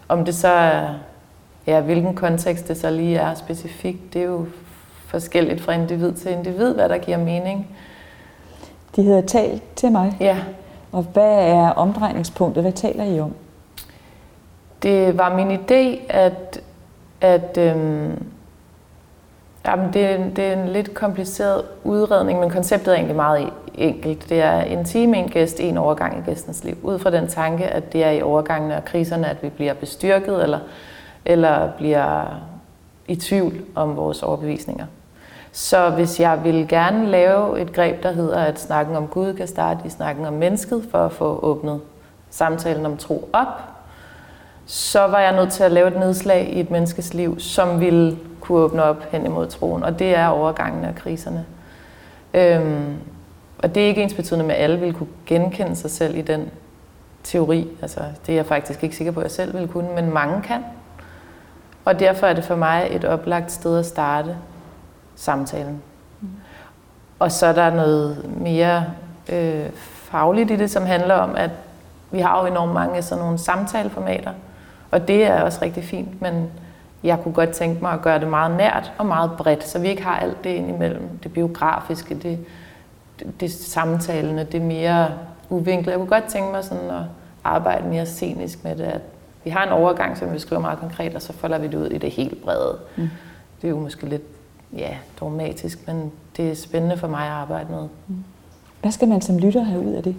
Om 0.09 0.25
det 0.25 0.35
så 0.35 0.47
er, 0.47 0.87
ja, 1.67 1.79
hvilken 1.81 2.15
kontekst 2.15 2.67
det 2.67 2.77
så 2.77 2.89
lige 2.89 3.17
er 3.17 3.33
specifikt, 3.35 4.13
det 4.13 4.21
er 4.21 4.25
jo 4.25 4.45
forskelligt 5.07 5.61
fra 5.61 5.71
individ 5.71 6.13
til 6.13 6.31
individ, 6.31 6.73
hvad 6.73 6.89
der 6.89 6.97
giver 6.97 7.17
mening. 7.17 7.67
De 8.95 9.03
hedder 9.03 9.21
Tal 9.21 9.61
til 9.75 9.91
mig. 9.91 10.17
Ja, 10.19 10.37
Og 10.91 11.05
hvad 11.13 11.47
er 11.47 11.69
omdrejningspunktet? 11.69 12.63
Hvad 12.63 12.71
taler 12.71 13.03
I 13.03 13.19
om? 13.19 13.33
Det 14.83 15.17
var 15.17 15.35
min 15.35 15.51
idé, 15.51 16.13
at, 16.13 16.61
at 17.21 17.57
øhm, 17.57 18.23
jamen 19.65 19.93
det, 19.93 20.05
er- 20.05 20.29
det 20.35 20.39
er 20.45 20.53
en 20.63 20.67
lidt 20.69 20.93
kompliceret 20.93 21.61
udredning, 21.83 22.39
men 22.39 22.49
konceptet 22.49 22.87
er 22.91 22.95
egentlig 22.95 23.15
meget 23.15 23.49
enkelt. 23.75 24.29
Det 24.29 24.41
er 24.41 24.61
en 24.61 24.85
time, 24.85 25.17
en 25.17 25.29
gæst, 25.29 25.59
en 25.59 25.77
overgang 25.77 26.17
i 26.19 26.29
gæstens 26.29 26.63
liv. 26.63 26.77
Ud 26.83 26.99
fra 26.99 27.09
den 27.11 27.27
tanke, 27.27 27.65
at 27.65 27.93
det 27.93 28.03
er 28.03 28.09
i 28.11 28.21
overgangene 28.21 28.77
og 28.77 28.85
kriserne, 28.85 29.29
at 29.29 29.43
vi 29.43 29.49
bliver 29.49 29.73
bestyrket 29.73 30.43
eller, 30.43 30.59
eller 31.25 31.69
bliver 31.77 32.39
i 33.07 33.15
tvivl 33.15 33.53
om 33.75 33.95
vores 33.95 34.23
overbevisninger. 34.23 34.85
Så 35.51 35.89
hvis 35.89 36.19
jeg 36.19 36.39
vil 36.43 36.67
gerne 36.67 37.05
lave 37.07 37.59
et 37.61 37.73
greb, 37.73 38.03
der 38.03 38.11
hedder, 38.11 38.39
at 38.39 38.59
snakken 38.59 38.95
om 38.95 39.07
Gud 39.07 39.33
kan 39.33 39.47
starte 39.47 39.79
i 39.85 39.89
snakken 39.89 40.25
om 40.25 40.33
mennesket, 40.33 40.83
for 40.91 40.97
at 41.05 41.11
få 41.11 41.39
åbnet 41.43 41.81
samtalen 42.29 42.85
om 42.85 42.97
tro 42.97 43.29
op, 43.33 43.47
så 44.65 45.07
var 45.07 45.19
jeg 45.19 45.35
nødt 45.35 45.51
til 45.51 45.63
at 45.63 45.71
lave 45.71 45.87
et 45.87 45.99
nedslag 45.99 46.49
i 46.53 46.59
et 46.59 46.71
menneskes 46.71 47.13
liv, 47.13 47.39
som 47.39 47.79
ville 47.79 48.17
kunne 48.41 48.57
åbne 48.57 48.83
op 48.83 49.03
hen 49.11 49.25
imod 49.25 49.47
troen, 49.47 49.83
og 49.83 49.99
det 49.99 50.15
er 50.15 50.27
overgangen 50.27 50.85
af 50.85 50.95
kriserne. 50.95 51.45
Øhm, 52.33 52.95
og 53.57 53.75
det 53.75 53.83
er 53.83 53.87
ikke 53.87 54.03
ens 54.03 54.13
betydende 54.13 54.45
med, 54.45 54.55
at 54.55 54.63
alle 54.63 54.79
vil 54.79 54.93
kunne 54.93 55.09
genkende 55.25 55.75
sig 55.75 55.91
selv 55.91 56.17
i 56.17 56.21
den 56.21 56.51
teori. 57.23 57.67
Altså, 57.81 57.99
det 58.25 58.31
er 58.31 58.35
jeg 58.35 58.45
faktisk 58.45 58.83
ikke 58.83 58.95
sikker 58.95 59.11
på, 59.11 59.19
at 59.19 59.23
jeg 59.23 59.31
selv 59.31 59.57
vil 59.59 59.67
kunne, 59.67 59.95
men 59.95 60.13
mange 60.13 60.41
kan. 60.41 60.63
Og 61.85 61.99
derfor 61.99 62.27
er 62.27 62.33
det 62.33 62.43
for 62.43 62.55
mig 62.55 62.87
et 62.91 63.05
oplagt 63.05 63.51
sted 63.51 63.79
at 63.79 63.85
starte 63.85 64.37
samtalen. 65.15 65.81
Og 67.19 67.31
så 67.31 67.45
er 67.45 67.53
der 67.53 67.75
noget 67.75 68.25
mere 68.37 68.85
øh, 69.29 69.69
fagligt 69.83 70.51
i 70.51 70.55
det, 70.55 70.71
som 70.71 70.85
handler 70.85 71.15
om, 71.15 71.35
at 71.35 71.49
vi 72.11 72.19
har 72.19 72.41
jo 72.41 72.45
enormt 72.45 72.73
mange 72.73 73.01
sådan 73.01 73.23
nogle 73.23 73.37
samtaleformater, 73.37 74.31
og 74.93 75.07
det 75.07 75.25
er 75.25 75.41
også 75.41 75.59
rigtig 75.61 75.83
fint, 75.83 76.21
men 76.21 76.51
jeg 77.03 77.19
kunne 77.23 77.33
godt 77.33 77.49
tænke 77.49 77.81
mig 77.81 77.91
at 77.91 78.01
gøre 78.01 78.19
det 78.19 78.27
meget 78.27 78.57
nært 78.57 78.93
og 78.97 79.05
meget 79.05 79.31
bredt, 79.37 79.67
så 79.67 79.79
vi 79.79 79.87
ikke 79.87 80.03
har 80.03 80.19
alt 80.19 80.43
det 80.43 80.49
indimellem. 80.49 81.09
Det 81.23 81.33
biografiske, 81.33 82.15
det, 82.15 82.39
det, 83.19 83.39
det 83.39 83.51
samtalene, 83.51 84.47
det 84.51 84.61
mere 84.61 85.07
uvinklet. 85.49 85.91
Jeg 85.91 85.99
kunne 85.99 86.09
godt 86.09 86.23
tænke 86.23 86.51
mig 86.51 86.63
sådan 86.63 86.89
at 86.89 87.03
arbejde 87.43 87.87
mere 87.87 88.05
scenisk 88.05 88.63
med 88.63 88.75
det, 88.75 88.83
at 88.83 89.01
vi 89.43 89.49
har 89.49 89.65
en 89.65 89.71
overgang, 89.71 90.17
som 90.17 90.33
vi 90.33 90.39
skriver 90.39 90.61
meget 90.61 90.79
konkret, 90.79 91.15
og 91.15 91.21
så 91.21 91.33
folder 91.33 91.57
vi 91.57 91.67
det 91.67 91.75
ud 91.75 91.87
i 91.87 91.97
det 91.97 92.11
helt 92.11 92.43
brede. 92.43 92.77
Mm. 92.95 93.09
Det 93.61 93.67
er 93.67 93.71
jo 93.71 93.79
måske 93.79 94.05
lidt 94.05 94.23
ja, 94.73 94.97
dogmatisk, 95.19 95.87
men 95.87 96.11
det 96.37 96.51
er 96.51 96.55
spændende 96.55 96.97
for 96.97 97.07
mig 97.07 97.25
at 97.25 97.31
arbejde 97.31 97.71
med. 97.71 97.87
Hvad 98.81 98.91
skal 98.91 99.07
man 99.07 99.21
som 99.21 99.37
lytter 99.37 99.63
have 99.63 99.81
ud 99.81 99.93
af 99.93 100.03
det? 100.03 100.15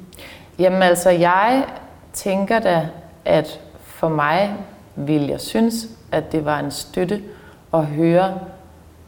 Jamen 0.58 0.82
altså, 0.82 1.10
jeg 1.10 1.64
tænker 2.12 2.58
da, 2.58 2.88
at 3.24 3.60
for 4.04 4.08
mig 4.08 4.56
ville 4.96 5.28
jeg 5.28 5.40
synes, 5.40 5.88
at 6.12 6.32
det 6.32 6.44
var 6.44 6.58
en 6.58 6.70
støtte 6.70 7.22
at 7.74 7.86
høre 7.86 8.38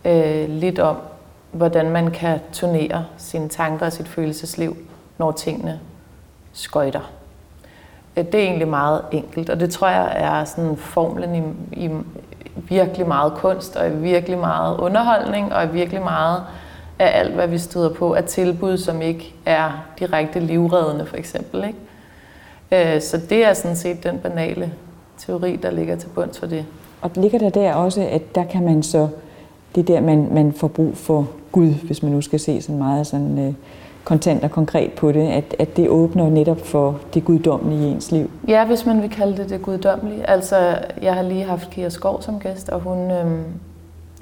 øh, 0.05 0.49
lidt 0.49 0.79
om, 0.79 0.97
hvordan 1.53 1.91
man 1.91 2.11
kan 2.11 2.41
turnere 2.53 3.05
sine 3.17 3.49
tanker 3.49 3.87
og 3.87 3.93
sit 3.93 4.09
følelsesliv, 4.09 4.77
når 5.19 5.33
tingene 5.33 5.81
skøjter. 6.53 7.11
Øh, 8.17 8.25
det 8.25 8.35
er 8.35 8.45
egentlig 8.45 8.69
meget 8.69 9.03
enkelt, 9.13 9.51
og 9.51 9.61
det 9.61 9.71
tror 9.71 9.89
jeg 9.89 10.13
er 10.15 10.45
sådan 10.45 10.77
formlen 10.77 11.35
i, 11.73 11.85
i 11.85 11.91
virkelig 12.55 13.09
meget 13.09 13.33
kunst, 13.33 13.77
og 13.77 13.89
i 13.89 13.93
virkelig 13.93 14.39
meget 14.39 14.79
underholdning, 14.79 15.55
og 15.55 15.65
i 15.65 15.69
virkelig 15.69 16.03
meget 16.03 16.43
af 16.99 17.19
alt, 17.19 17.35
hvad 17.35 17.49
vi 17.49 17.59
støder 17.59 17.95
på, 17.95 18.13
af 18.13 18.25
tilbud, 18.25 18.79
som 18.79 19.03
ikke 19.03 19.35
er 19.47 19.85
direkte 19.99 20.41
livreddende, 20.41 21.07
for 21.07 21.17
eksempel. 21.17 21.65
Ikke? 21.65 22.95
Øh, 22.95 23.03
så 23.03 23.21
det 23.29 23.45
er 23.45 23.55
sådan 23.55 23.77
set 23.77 24.05
den 24.05 24.19
banale 24.19 24.73
teori, 25.19 25.57
der 25.57 25.71
ligger 25.71 25.97
til 25.97 26.09
bunds 26.09 26.39
for 26.39 26.47
det. 26.47 26.65
Og 27.01 27.11
ligger 27.15 27.39
der 27.39 27.51
der 27.51 27.75
også, 27.75 28.01
at 28.01 28.35
der 28.35 28.45
kan 28.45 28.65
man 28.65 28.83
så, 28.83 29.09
det 29.75 29.81
er 29.81 29.95
der, 29.95 30.01
man, 30.01 30.29
man 30.33 30.53
får 30.53 30.69
brug 30.69 30.97
for 30.97 31.29
Gud, 31.53 31.71
hvis 31.71 32.03
man 32.03 32.13
nu 32.13 32.21
skal 32.21 32.41
se 32.41 32.63
sådan 32.63 32.79
meget 32.79 33.07
sådan 33.07 33.39
øh, 33.39 33.55
kontant 34.07 34.45
og 34.45 34.51
konkret 34.51 34.93
på 34.93 35.13
det, 35.13 35.29
at, 35.29 35.57
at 35.59 35.77
det 35.77 35.89
åbner 35.89 36.31
netop 36.31 36.61
for 36.61 37.01
det 37.15 37.25
guddommelige 37.25 37.89
i 37.89 37.93
ens 37.93 38.13
liv. 38.13 38.31
Ja, 38.49 38.67
hvis 38.67 38.87
man 38.87 39.03
vil 39.03 39.11
kalde 39.11 39.37
det 39.37 39.51
det 39.51 39.63
guddommelige. 39.63 40.31
Altså, 40.31 40.79
jeg 41.03 41.15
har 41.15 41.23
lige 41.23 41.45
haft 41.45 41.71
Kira 41.71 41.91
Skov 41.91 42.23
som 42.23 42.41
gæst, 42.41 42.69
og 42.69 42.81
hun, 42.81 43.11
øhm, 43.11 43.45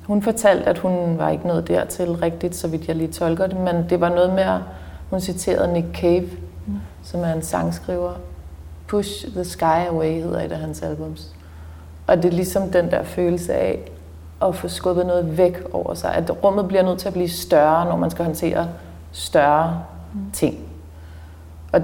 hun 0.03 0.23
fortalte, 0.23 0.65
at 0.65 0.79
hun 0.79 1.19
var 1.19 1.31
ikke 1.31 1.47
nået 1.47 1.69
dertil 1.69 2.11
rigtigt, 2.11 2.57
så 2.57 2.69
vidt 2.69 2.89
jeg 2.89 2.97
lige 2.97 3.13
tolker 3.13 3.47
det, 3.47 3.61
men 3.61 3.75
det 3.91 4.01
var 4.01 4.09
noget 4.09 4.35
med, 4.35 4.43
at 4.43 4.61
hun 5.11 5.21
citerede 5.21 5.73
Nick 5.73 5.87
Cave, 5.95 6.29
mm. 6.67 6.75
som 7.03 7.21
er 7.21 7.33
en 7.33 7.43
sangskriver. 7.43 8.13
Push 8.95 9.27
the 9.27 9.45
Sky 9.45 9.89
Away 9.91 10.23
hedder 10.23 10.41
et 10.41 10.53
af 10.53 10.59
hans 10.59 10.83
albums. 10.83 11.29
Og 12.07 12.17
det 12.17 12.25
er 12.25 12.33
ligesom 12.33 12.71
den 12.71 12.91
der 12.91 13.03
følelse 13.03 13.55
af 13.55 13.79
at 14.43 14.55
få 14.55 14.69
skubbet 14.69 15.07
noget 15.07 15.39
væk 15.39 15.63
over 15.73 15.95
sig. 15.95 16.15
At 16.15 16.45
rummet 16.45 16.69
bliver 16.69 16.83
nødt 16.83 16.99
til 16.99 17.09
at 17.09 17.13
blive 17.13 17.29
større, 17.29 17.85
når 17.85 17.97
man 17.97 18.11
skal 18.11 18.25
håndtere 18.25 18.69
større 19.13 19.83
ting. 20.33 20.59
Og 21.73 21.81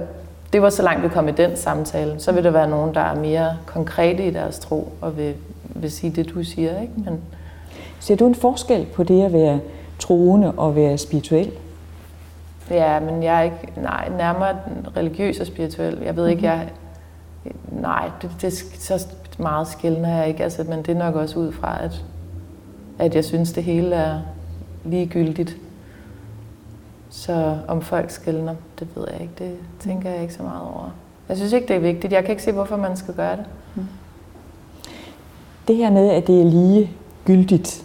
det 0.53 0.61
var 0.61 0.69
så 0.69 0.83
langt 0.83 1.03
vi 1.03 1.09
kom 1.09 1.27
i 1.27 1.31
den 1.31 1.57
samtale. 1.57 2.19
Så 2.19 2.31
vil 2.31 2.43
der 2.43 2.49
være 2.49 2.69
nogen, 2.69 2.95
der 2.95 3.01
er 3.01 3.15
mere 3.15 3.57
konkrete 3.65 4.27
i 4.27 4.31
deres 4.31 4.59
tro 4.59 4.93
og 5.01 5.17
vil, 5.17 5.35
vil 5.63 5.91
sige 5.91 6.11
det, 6.11 6.29
du 6.29 6.43
siger. 6.43 6.81
Ikke? 6.81 6.93
Men, 6.97 7.21
Ser 7.99 8.15
du 8.15 8.27
en 8.27 8.35
forskel 8.35 8.85
på 8.85 9.03
det 9.03 9.23
at 9.23 9.33
være 9.33 9.59
troende 9.99 10.51
og 10.51 10.75
være 10.75 10.97
spirituel? 10.97 11.51
Ja, 12.69 12.99
men 12.99 13.23
jeg 13.23 13.39
er 13.39 13.41
ikke, 13.41 13.73
nej, 13.77 14.09
nærmere 14.17 14.55
religiøs 14.97 15.39
og 15.39 15.47
spirituel. 15.47 15.97
Jeg 16.05 16.15
ved 16.15 16.27
ikke, 16.27 16.43
jeg, 16.43 16.69
nej, 17.71 18.09
det, 18.21 18.31
det, 18.41 18.53
så 18.79 19.07
meget 19.37 19.67
skældende 19.67 20.09
jeg 20.09 20.27
ikke, 20.27 20.43
altså, 20.43 20.63
men 20.63 20.79
det 20.79 20.89
er 20.89 20.99
nok 20.99 21.15
også 21.15 21.39
ud 21.39 21.51
fra, 21.51 21.83
at, 21.83 22.05
at 22.99 23.15
jeg 23.15 23.25
synes, 23.25 23.53
det 23.53 23.63
hele 23.63 23.95
er 23.95 24.21
ligegyldigt. 24.85 25.57
Så 27.09 27.57
om 27.67 27.81
folk 27.81 28.09
skældner, 28.09 28.55
det 28.79 28.87
ved 28.95 29.05
jeg 29.11 29.21
ikke, 29.21 29.33
det 29.37 29.55
tænker 29.79 30.09
jeg 30.09 30.21
ikke 30.21 30.33
så 30.33 30.43
meget 30.43 30.61
over. 30.61 30.89
Jeg 31.29 31.37
synes 31.37 31.53
ikke, 31.53 31.67
det 31.67 31.75
er 31.75 31.79
vigtigt. 31.79 32.13
Jeg 32.13 32.23
kan 32.23 32.31
ikke 32.31 32.43
se, 32.43 32.51
hvorfor 32.51 32.77
man 32.77 32.97
skal 32.97 33.13
gøre 33.13 33.37
det. 33.37 33.45
Det 35.67 35.75
her 35.75 35.91
med, 35.91 36.09
at 36.09 36.27
det 36.27 36.41
er 36.41 36.45
ligegyldigt, 36.45 37.83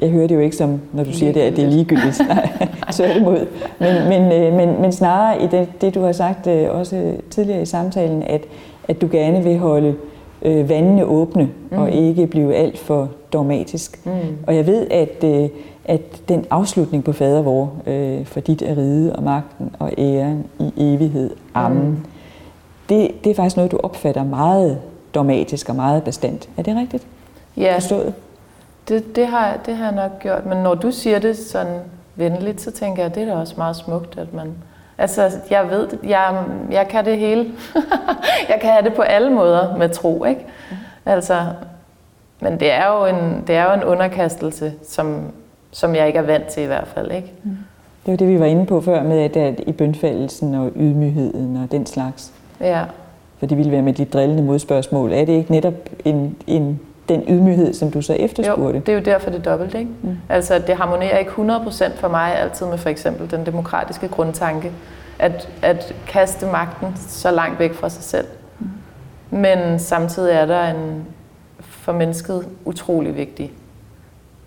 jeg 0.00 0.10
hører 0.10 0.26
det 0.26 0.34
jo 0.34 0.40
ikke 0.40 0.56
som, 0.56 0.80
når 0.92 1.04
du 1.04 1.12
siger 1.12 1.32
det, 1.32 1.40
at 1.40 1.56
det 1.56 1.64
er 1.64 1.70
ligegyldigt. 1.70 2.20
Nej, 2.28 2.68
tværtimod. 2.92 3.46
Men, 3.78 4.08
men, 4.08 4.32
øh, 4.32 4.52
men, 4.52 4.80
men 4.80 4.92
snarere 4.92 5.42
i 5.42 5.46
det, 5.46 5.68
det, 5.80 5.94
du 5.94 6.02
har 6.02 6.12
sagt 6.12 6.46
øh, 6.46 6.70
også 6.70 7.14
tidligere 7.30 7.62
i 7.62 7.66
samtalen, 7.66 8.22
at, 8.22 8.44
at 8.88 9.00
du 9.00 9.08
gerne 9.12 9.44
vil 9.44 9.58
holde 9.58 9.94
øh, 10.42 10.68
vandene 10.68 11.04
åbne 11.04 11.48
mm. 11.70 11.78
og 11.78 11.90
ikke 11.90 12.26
blive 12.26 12.54
alt 12.54 12.78
for 12.78 13.08
dogmatisk. 13.32 14.06
Mm. 14.06 14.12
Og 14.46 14.56
jeg 14.56 14.66
ved, 14.66 14.86
at, 14.90 15.24
øh, 15.24 15.48
at 15.84 16.00
den 16.28 16.44
afslutning 16.50 17.04
på 17.04 17.12
fader 17.12 17.42
vor, 17.42 17.72
øh, 17.86 18.24
for 18.24 18.40
dit 18.40 18.62
er 18.62 18.76
ride 18.76 19.16
og 19.16 19.22
magten 19.22 19.70
og 19.78 19.92
æren 19.98 20.44
i 20.58 20.72
evighed, 20.76 21.30
amen, 21.54 21.88
mm. 21.88 21.96
det, 22.88 23.10
det 23.24 23.30
er 23.30 23.34
faktisk 23.34 23.56
noget, 23.56 23.72
du 23.72 23.80
opfatter 23.82 24.24
meget 24.24 24.78
dogmatisk 25.14 25.68
og 25.68 25.76
meget 25.76 26.02
bestandt. 26.02 26.48
Er 26.56 26.62
det 26.62 26.76
rigtigt? 26.76 27.06
Ja, 27.56 27.74
Forstået? 27.74 28.14
det, 28.88 29.16
det, 29.16 29.26
har, 29.26 29.58
det 29.66 29.76
har 29.76 29.84
jeg 29.84 29.94
nok 29.94 30.22
gjort. 30.22 30.46
Men 30.46 30.58
når 30.58 30.74
du 30.74 30.90
siger 30.90 31.18
det 31.18 31.36
sådan 31.36 31.78
venligt, 32.16 32.60
så 32.60 32.70
tænker 32.70 33.02
jeg, 33.02 33.10
at 33.10 33.14
det 33.14 33.22
er 33.22 33.26
da 33.26 33.34
også 33.34 33.54
meget 33.56 33.76
smukt, 33.76 34.18
at 34.18 34.34
man... 34.34 34.54
Altså, 34.98 35.30
jeg 35.50 35.70
ved, 35.70 35.88
jeg, 36.04 36.44
jeg 36.70 36.88
kan 36.88 37.04
det 37.04 37.18
hele. 37.18 37.40
jeg 38.50 38.58
kan 38.60 38.70
have 38.70 38.84
det 38.84 38.94
på 38.94 39.02
alle 39.02 39.30
måder 39.30 39.76
med 39.76 39.88
tro, 39.88 40.24
ikke? 40.24 40.46
Altså, 41.06 41.46
men 42.40 42.60
det 42.60 42.72
er 42.72 42.86
jo 42.86 43.06
en, 43.16 43.44
det 43.46 43.56
er 43.56 43.64
jo 43.64 43.72
en 43.72 43.84
underkastelse, 43.84 44.72
som, 44.88 45.32
som 45.70 45.94
jeg 45.94 46.06
ikke 46.06 46.18
er 46.18 46.22
vant 46.22 46.46
til 46.46 46.62
i 46.62 46.66
hvert 46.66 46.88
fald, 46.88 47.12
ikke? 47.12 47.32
Det 48.06 48.10
var 48.10 48.16
det, 48.16 48.28
vi 48.28 48.40
var 48.40 48.46
inde 48.46 48.66
på 48.66 48.80
før 48.80 49.02
med, 49.02 49.18
at, 49.18 49.36
at 49.36 49.60
i 49.66 49.72
bønfaldelsen 49.72 50.54
og 50.54 50.70
ydmygheden 50.76 51.56
og 51.56 51.72
den 51.72 51.86
slags. 51.86 52.32
Ja. 52.60 52.84
For 53.38 53.46
det 53.46 53.58
ville 53.58 53.72
være 53.72 53.82
med 53.82 53.92
dit 53.92 54.12
drillende 54.12 54.42
modspørgsmål. 54.42 55.12
Er 55.12 55.24
det 55.24 55.32
ikke 55.32 55.52
netop 55.52 55.74
en, 56.04 56.36
en, 56.46 56.80
den 57.08 57.24
ydmyghed, 57.28 57.74
som 57.74 57.90
du 57.90 58.02
så 58.02 58.12
efterspurgte? 58.12 58.78
Jo, 58.78 58.80
det 58.80 58.88
er 58.88 58.92
jo 58.92 59.00
derfor, 59.00 59.30
det 59.30 59.38
er 59.38 59.50
dobbelt, 59.50 59.74
ikke? 59.74 59.90
Mm. 60.02 60.16
Altså, 60.28 60.58
det 60.58 60.76
harmonerer 60.76 61.18
ikke 61.18 61.30
100% 61.30 61.96
for 61.96 62.08
mig 62.08 62.38
altid 62.38 62.66
med 62.66 62.78
for 62.78 62.88
eksempel 62.88 63.30
den 63.30 63.46
demokratiske 63.46 64.08
grundtanke, 64.08 64.72
at, 65.18 65.48
at 65.62 65.94
kaste 66.06 66.46
magten 66.46 66.96
så 66.96 67.30
langt 67.30 67.58
væk 67.58 67.74
fra 67.74 67.88
sig 67.88 68.02
selv. 68.02 68.26
Mm. 68.58 68.66
Men 69.38 69.78
samtidig 69.78 70.32
er 70.32 70.46
der 70.46 70.66
en 70.66 71.04
for 71.60 71.92
mennesket 71.92 72.48
utrolig 72.64 73.16
vigtig 73.16 73.52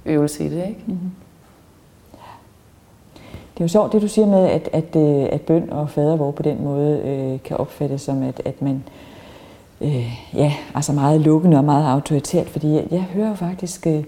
øvelse 0.05 0.45
i 0.45 0.49
det, 0.49 0.67
ikke? 0.67 0.83
Mm. 0.87 0.97
Det 3.53 3.61
er 3.61 3.65
jo 3.65 3.67
sjovt, 3.67 3.93
det 3.93 4.01
du 4.01 4.07
siger 4.07 4.27
med, 4.27 4.47
at, 4.47 4.69
at, 4.73 4.95
øh, 4.95 5.27
at 5.31 5.41
bøn 5.41 5.69
og 5.69 5.89
fadervor 5.89 6.31
på 6.31 6.43
den 6.43 6.63
måde 6.63 6.99
øh, 7.05 7.39
kan 7.43 7.57
opfattes 7.57 8.01
som, 8.01 8.23
at, 8.23 8.41
at 8.45 8.61
man 8.61 8.83
øh, 8.87 9.14
ja, 10.33 10.53
altså 10.75 10.93
meget 10.93 11.21
lukkende 11.21 11.57
og 11.57 11.63
meget 11.63 11.91
autoritært, 11.91 12.49
fordi 12.49 12.73
jeg, 12.73 12.87
jeg 12.91 13.01
hører 13.01 13.29
jo 13.29 13.35
faktisk 13.35 13.87
øh, 13.87 14.03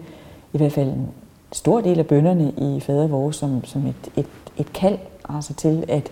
i 0.54 0.58
hvert 0.58 0.72
fald 0.72 0.88
en 0.88 1.08
stor 1.52 1.82
del 1.82 2.00
af 2.00 2.08
bønderne 2.08 2.52
i 2.58 2.80
fadervor 2.80 3.32
som, 3.32 3.66
som 3.66 3.86
et, 3.86 3.96
et, 4.18 4.26
et 4.58 4.74
kald 4.74 4.98
altså 5.30 5.54
til 5.54 5.84
at 5.88 6.12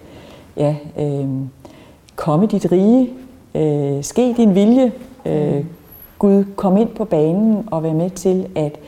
ja, 0.57 0.75
øh, 0.99 1.27
komme 2.15 2.47
dit 2.47 2.71
rige, 2.71 3.09
øh, 3.55 4.03
ske 4.03 4.33
din 4.37 4.55
vilje, 4.55 4.91
øh, 5.25 5.65
Gud, 6.19 6.45
kom 6.55 6.77
ind 6.77 6.89
på 6.89 7.05
banen 7.05 7.63
og 7.71 7.83
være 7.83 7.93
med 7.93 8.09
til 8.09 8.47
at 8.55 8.79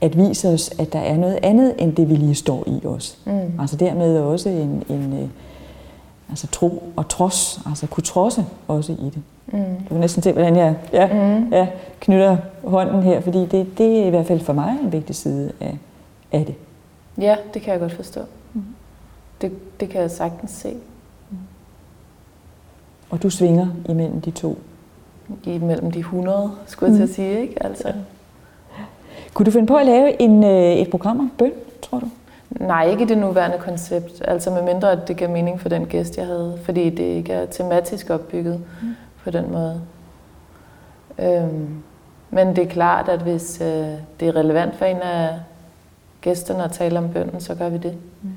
at 0.00 0.18
vise 0.18 0.48
os, 0.48 0.70
at 0.78 0.92
der 0.92 0.98
er 0.98 1.16
noget 1.16 1.38
andet, 1.42 1.74
end 1.78 1.96
det 1.96 2.08
vi 2.08 2.14
lige 2.14 2.34
står 2.34 2.64
i 2.66 2.86
os. 2.86 3.18
Mm. 3.24 3.60
Altså 3.60 3.76
dermed 3.76 4.18
også 4.18 4.48
en, 4.48 4.82
en 4.88 5.12
øh, 5.12 5.28
altså 6.28 6.46
tro 6.46 6.82
og 6.96 7.08
trods, 7.08 7.60
altså 7.66 7.86
kunne 7.86 8.04
trodse 8.04 8.44
også 8.68 8.92
i 8.92 9.04
det. 9.04 9.22
Mm. 9.52 9.76
Du 9.80 9.88
kan 9.88 10.00
næsten 10.00 10.22
se, 10.22 10.32
hvordan 10.32 10.56
jeg 10.56 10.74
ja, 10.92 11.06
mm. 11.06 11.48
ja, 11.52 11.68
knytter 12.00 12.36
hånden 12.64 13.02
her, 13.02 13.20
fordi 13.20 13.46
det, 13.46 13.78
det 13.78 14.00
er 14.00 14.06
i 14.06 14.10
hvert 14.10 14.26
fald 14.26 14.40
for 14.40 14.52
mig 14.52 14.76
en 14.82 14.92
vigtig 14.92 15.14
side 15.14 15.52
af, 15.60 15.78
af 16.32 16.46
det. 16.46 16.54
Ja, 17.18 17.36
det 17.54 17.62
kan 17.62 17.72
jeg 17.72 17.80
godt 17.80 17.92
forstå. 17.92 18.20
Mm. 18.54 18.62
Det, 19.40 19.52
det 19.80 19.88
kan 19.88 20.00
jeg 20.00 20.10
sagtens 20.10 20.50
se. 20.50 20.74
Mm. 21.30 21.36
Og 23.10 23.22
du 23.22 23.30
svinger 23.30 23.66
imellem 23.88 24.20
de 24.20 24.30
to? 24.30 24.58
Imellem 25.44 25.90
de 25.90 25.98
100, 25.98 26.50
skulle 26.66 26.92
jeg 26.92 26.96
til 26.96 27.02
at 27.02 27.14
sige, 27.14 27.40
ikke? 27.40 27.62
Altså. 27.62 27.88
Ja. 27.88 27.94
Kunne 29.34 29.46
du 29.46 29.50
finde 29.50 29.66
på 29.66 29.76
at 29.76 29.86
lave 29.86 30.22
en, 30.22 30.44
øh, 30.44 30.72
et 30.72 30.90
program 30.90 31.20
om 31.20 31.32
bøn, 31.38 31.52
tror 31.82 31.98
du? 31.98 32.06
Nej, 32.50 32.90
ikke 32.90 33.02
i 33.02 33.06
det 33.06 33.18
nuværende 33.18 33.58
koncept. 33.58 34.22
Altså 34.24 34.50
med 34.50 34.62
mindre, 34.62 34.92
at 34.92 35.08
det 35.08 35.16
gav 35.16 35.30
mening 35.30 35.60
for 35.60 35.68
den 35.68 35.86
gæst, 35.86 36.16
jeg 36.16 36.26
havde. 36.26 36.58
Fordi 36.64 36.90
det 36.90 37.04
ikke 37.04 37.32
er 37.32 37.46
tematisk 37.46 38.10
opbygget 38.10 38.60
mm. 38.82 38.88
På 39.24 39.30
den 39.30 39.52
måde. 39.52 39.82
Øhm, 41.18 41.82
men 42.30 42.56
det 42.56 42.64
er 42.64 42.70
klart, 42.70 43.08
at 43.08 43.20
hvis 43.20 43.60
øh, 43.60 43.98
det 44.20 44.28
er 44.28 44.36
relevant 44.36 44.76
for 44.76 44.84
en 44.84 44.96
af 44.96 45.40
gæsterne 46.20 46.64
at 46.64 46.72
tale 46.72 46.98
om 46.98 47.12
bønnen, 47.12 47.40
så 47.40 47.54
gør 47.54 47.68
vi 47.68 47.78
det. 47.78 47.98
Mm. 48.22 48.36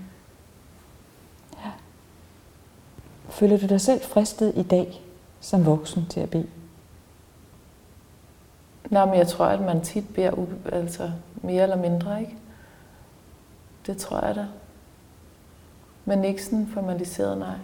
Ja. 1.65 1.71
Føler 3.29 3.57
du 3.57 3.67
dig 3.67 3.81
selv 3.81 4.01
fristet 4.01 4.53
i 4.55 4.63
dag 4.63 5.01
som 5.39 5.65
voksen 5.65 6.05
til 6.09 6.19
at 6.19 6.29
bede? 6.29 6.47
Nå, 8.89 9.05
men 9.05 9.15
jeg 9.15 9.27
tror, 9.27 9.45
at 9.45 9.61
man 9.61 9.81
tit 9.81 10.13
beder 10.15 10.45
altså 10.71 11.11
mere 11.35 11.63
eller 11.63 11.75
mindre, 11.75 12.21
ikke? 12.21 12.37
Det 13.85 13.97
tror 13.97 14.25
jeg 14.25 14.35
da. 14.35 14.45
Men 16.05 16.25
ikke 16.25 16.43
sådan 16.43 16.67
formaliseret, 16.73 17.37
nej. 17.37 17.55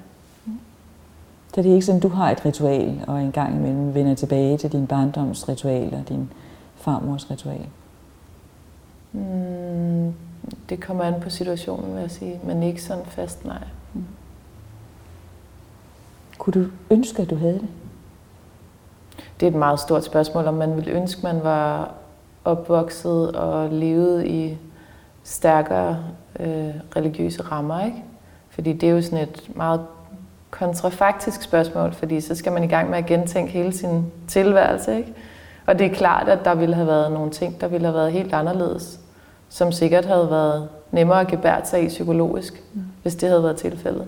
Så 1.60 1.64
det 1.64 1.70
er 1.70 1.74
ikke 1.74 1.86
sådan, 1.86 2.02
du 2.02 2.08
har 2.08 2.32
et 2.32 2.46
ritual, 2.46 3.04
og 3.08 3.22
en 3.22 3.32
gang 3.32 3.56
imellem 3.56 3.94
vender 3.94 4.16
tilbage 4.16 4.58
til 4.58 4.72
din 4.72 4.88
barndomsritual 4.88 5.94
og 5.94 6.10
din 6.10 6.32
farmors 6.76 7.32
ritual? 7.32 7.66
Mm, 9.12 10.14
det 10.70 10.82
kommer 10.82 11.04
an 11.04 11.22
på 11.22 11.30
situationen, 11.30 11.94
vil 11.94 12.02
jeg 12.02 12.12
sige. 12.12 12.40
Men 12.44 12.64
ikke 12.64 12.84
sådan 12.84 13.06
fast, 13.06 13.46
nej. 13.46 13.64
Mm. 13.94 14.06
Kunne 16.38 16.64
du 16.64 16.70
ønske, 16.90 17.22
at 17.22 17.30
du 17.30 17.36
havde 17.36 17.54
det? 17.54 17.68
det 19.40 19.46
er 19.46 19.52
et 19.52 19.58
meget 19.58 19.80
stort 19.80 20.06
spørgsmål, 20.06 20.46
om 20.46 20.54
man 20.54 20.76
ville 20.76 20.92
ønske, 20.92 21.22
man 21.24 21.44
var 21.44 21.92
opvokset 22.46 23.36
og 23.36 23.70
levet 23.70 24.26
i 24.26 24.58
stærkere 25.24 25.98
øh, 26.40 26.74
religiøse 26.96 27.42
rammer, 27.42 27.86
ikke? 27.86 28.04
Fordi 28.50 28.74
det 28.74 28.90
er 28.90 28.94
jo 28.94 29.02
sådan 29.02 29.28
et 29.28 29.52
meget 29.56 29.86
kontrafaktisk 30.52 31.42
spørgsmål, 31.42 31.94
fordi 31.94 32.22
så 32.22 32.36
skal 32.36 32.52
man 32.52 32.64
i 32.64 32.68
gang 32.68 32.90
med 32.90 32.98
at 32.98 33.06
gentænke 33.06 33.52
hele 33.52 33.74
sin 33.74 34.06
tilværelse, 34.28 34.98
ikke? 34.98 35.14
Og 35.66 35.80
det 35.80 35.86
er 35.88 35.96
klart, 35.96 36.30
at 36.30 36.46
der 36.46 36.56
ville 36.56 36.76
have 36.76 36.88
været 36.88 37.12
nogle 37.12 37.32
ting, 37.32 37.62
der 37.62 37.68
ville 37.68 37.88
have 37.88 37.96
været 37.96 38.12
helt 38.12 38.34
anderledes, 38.34 39.00
som 39.50 39.72
sikkert 39.72 40.06
havde 40.06 40.30
været 40.30 40.70
nemmere 40.92 41.22
at 41.22 41.28
gebære 41.28 41.66
sig 41.66 41.84
i 41.84 41.88
psykologisk, 41.88 42.64
mm. 42.74 42.82
hvis 43.02 43.16
det 43.16 43.30
havde 43.30 43.44
været 43.44 43.58
tilfældet. 43.58 44.06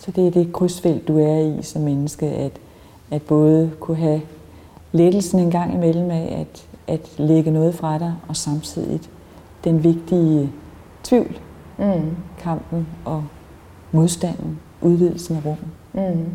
Så 0.00 0.10
det 0.10 0.26
er 0.26 0.30
det 0.30 0.52
krydsfelt, 0.52 1.08
du 1.08 1.18
er 1.18 1.58
i 1.58 1.62
som 1.62 1.82
menneske, 1.82 2.26
at, 2.26 2.52
at 3.10 3.22
både 3.22 3.70
kunne 3.80 3.96
have 3.96 4.22
lettelsen 4.92 5.38
en 5.38 5.50
gang 5.50 5.74
imellem 5.74 6.10
af 6.10 6.46
at, 6.46 6.66
at 6.94 7.18
lægge 7.18 7.50
noget 7.50 7.74
fra 7.74 7.98
dig, 7.98 8.14
og 8.28 8.36
samtidig 8.36 9.00
den 9.64 9.84
vigtige 9.84 10.52
tvivl, 11.04 11.38
Mm. 11.78 12.16
kampen 12.38 12.86
og 13.04 13.24
modstanden, 13.92 14.60
udvidelsen 14.80 15.36
af 15.36 15.44
rummet. 15.44 15.68
Mm. 15.92 16.34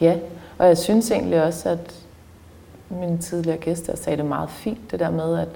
Ja, 0.00 0.18
og 0.58 0.66
jeg 0.66 0.78
synes 0.78 1.10
egentlig 1.10 1.42
også, 1.42 1.68
at 1.68 2.04
mine 2.88 3.18
tidligere 3.18 3.58
gæster 3.58 3.96
sagde 3.96 4.16
det 4.16 4.24
meget 4.26 4.50
fint, 4.50 4.90
det 4.90 5.00
der 5.00 5.10
med, 5.10 5.38
at 5.38 5.48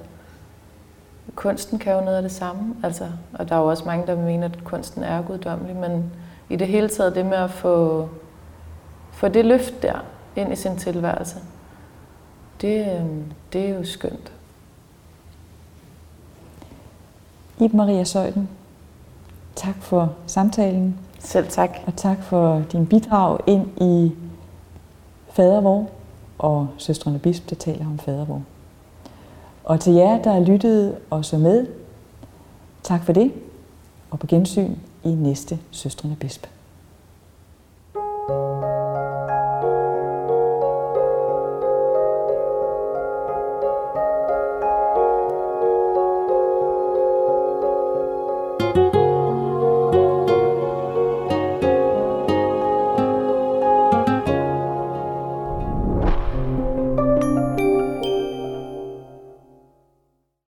kunsten 1.35 1.79
kan 1.79 1.93
jo 1.93 2.01
noget 2.01 2.17
af 2.17 2.23
det 2.23 2.33
samme. 2.33 2.77
Altså, 2.83 3.09
og 3.33 3.49
der 3.49 3.55
er 3.55 3.61
jo 3.61 3.67
også 3.67 3.85
mange, 3.85 4.07
der 4.07 4.17
mener, 4.17 4.49
at 4.49 4.65
kunsten 4.65 5.03
er 5.03 5.23
guddommelig, 5.23 5.77
men 5.77 6.13
i 6.49 6.57
det 6.57 6.67
hele 6.67 6.89
taget 6.89 7.15
det 7.15 7.27
med 7.27 7.37
at 7.37 7.51
få, 7.51 8.09
få 9.13 9.29
det 9.29 9.45
løft 9.45 9.83
der 9.83 10.05
ind 10.37 10.53
i 10.53 10.57
sin 10.57 10.77
tilværelse, 10.77 11.37
det, 12.61 12.81
øh, 12.81 13.07
det 13.53 13.65
er 13.71 13.75
jo 13.75 13.85
skønt. 13.85 14.33
Iben 17.61 17.77
Maria 17.77 18.05
Søjden, 18.05 18.49
tak 19.59 19.83
for 19.83 20.15
samtalen, 20.27 20.99
Selv 21.19 21.49
tak. 21.49 21.71
og 21.87 21.97
tak 21.97 22.23
for 22.23 22.63
din 22.73 22.87
bidrag 22.87 23.39
ind 23.47 23.83
i 23.83 24.13
fadervor 25.31 25.91
og 26.39 26.69
søstrene 26.79 27.19
Bisp, 27.19 27.51
der 27.51 27.57
taler 27.57 27.87
om 27.87 27.99
fadervor. 27.99 28.43
Og 29.65 29.81
til 29.81 29.93
jer, 29.93 30.23
der 30.23 30.41
lyttede 30.41 30.97
og 31.11 31.25
så 31.25 31.39
med, 31.39 31.67
tak 32.83 33.05
for 33.05 33.13
det, 33.13 33.33
og 34.11 34.19
på 34.19 34.27
gensyn 34.27 34.75
i 35.05 35.09
næste 35.09 35.59
Søstrene 35.71 36.17
Bisp. 36.17 36.47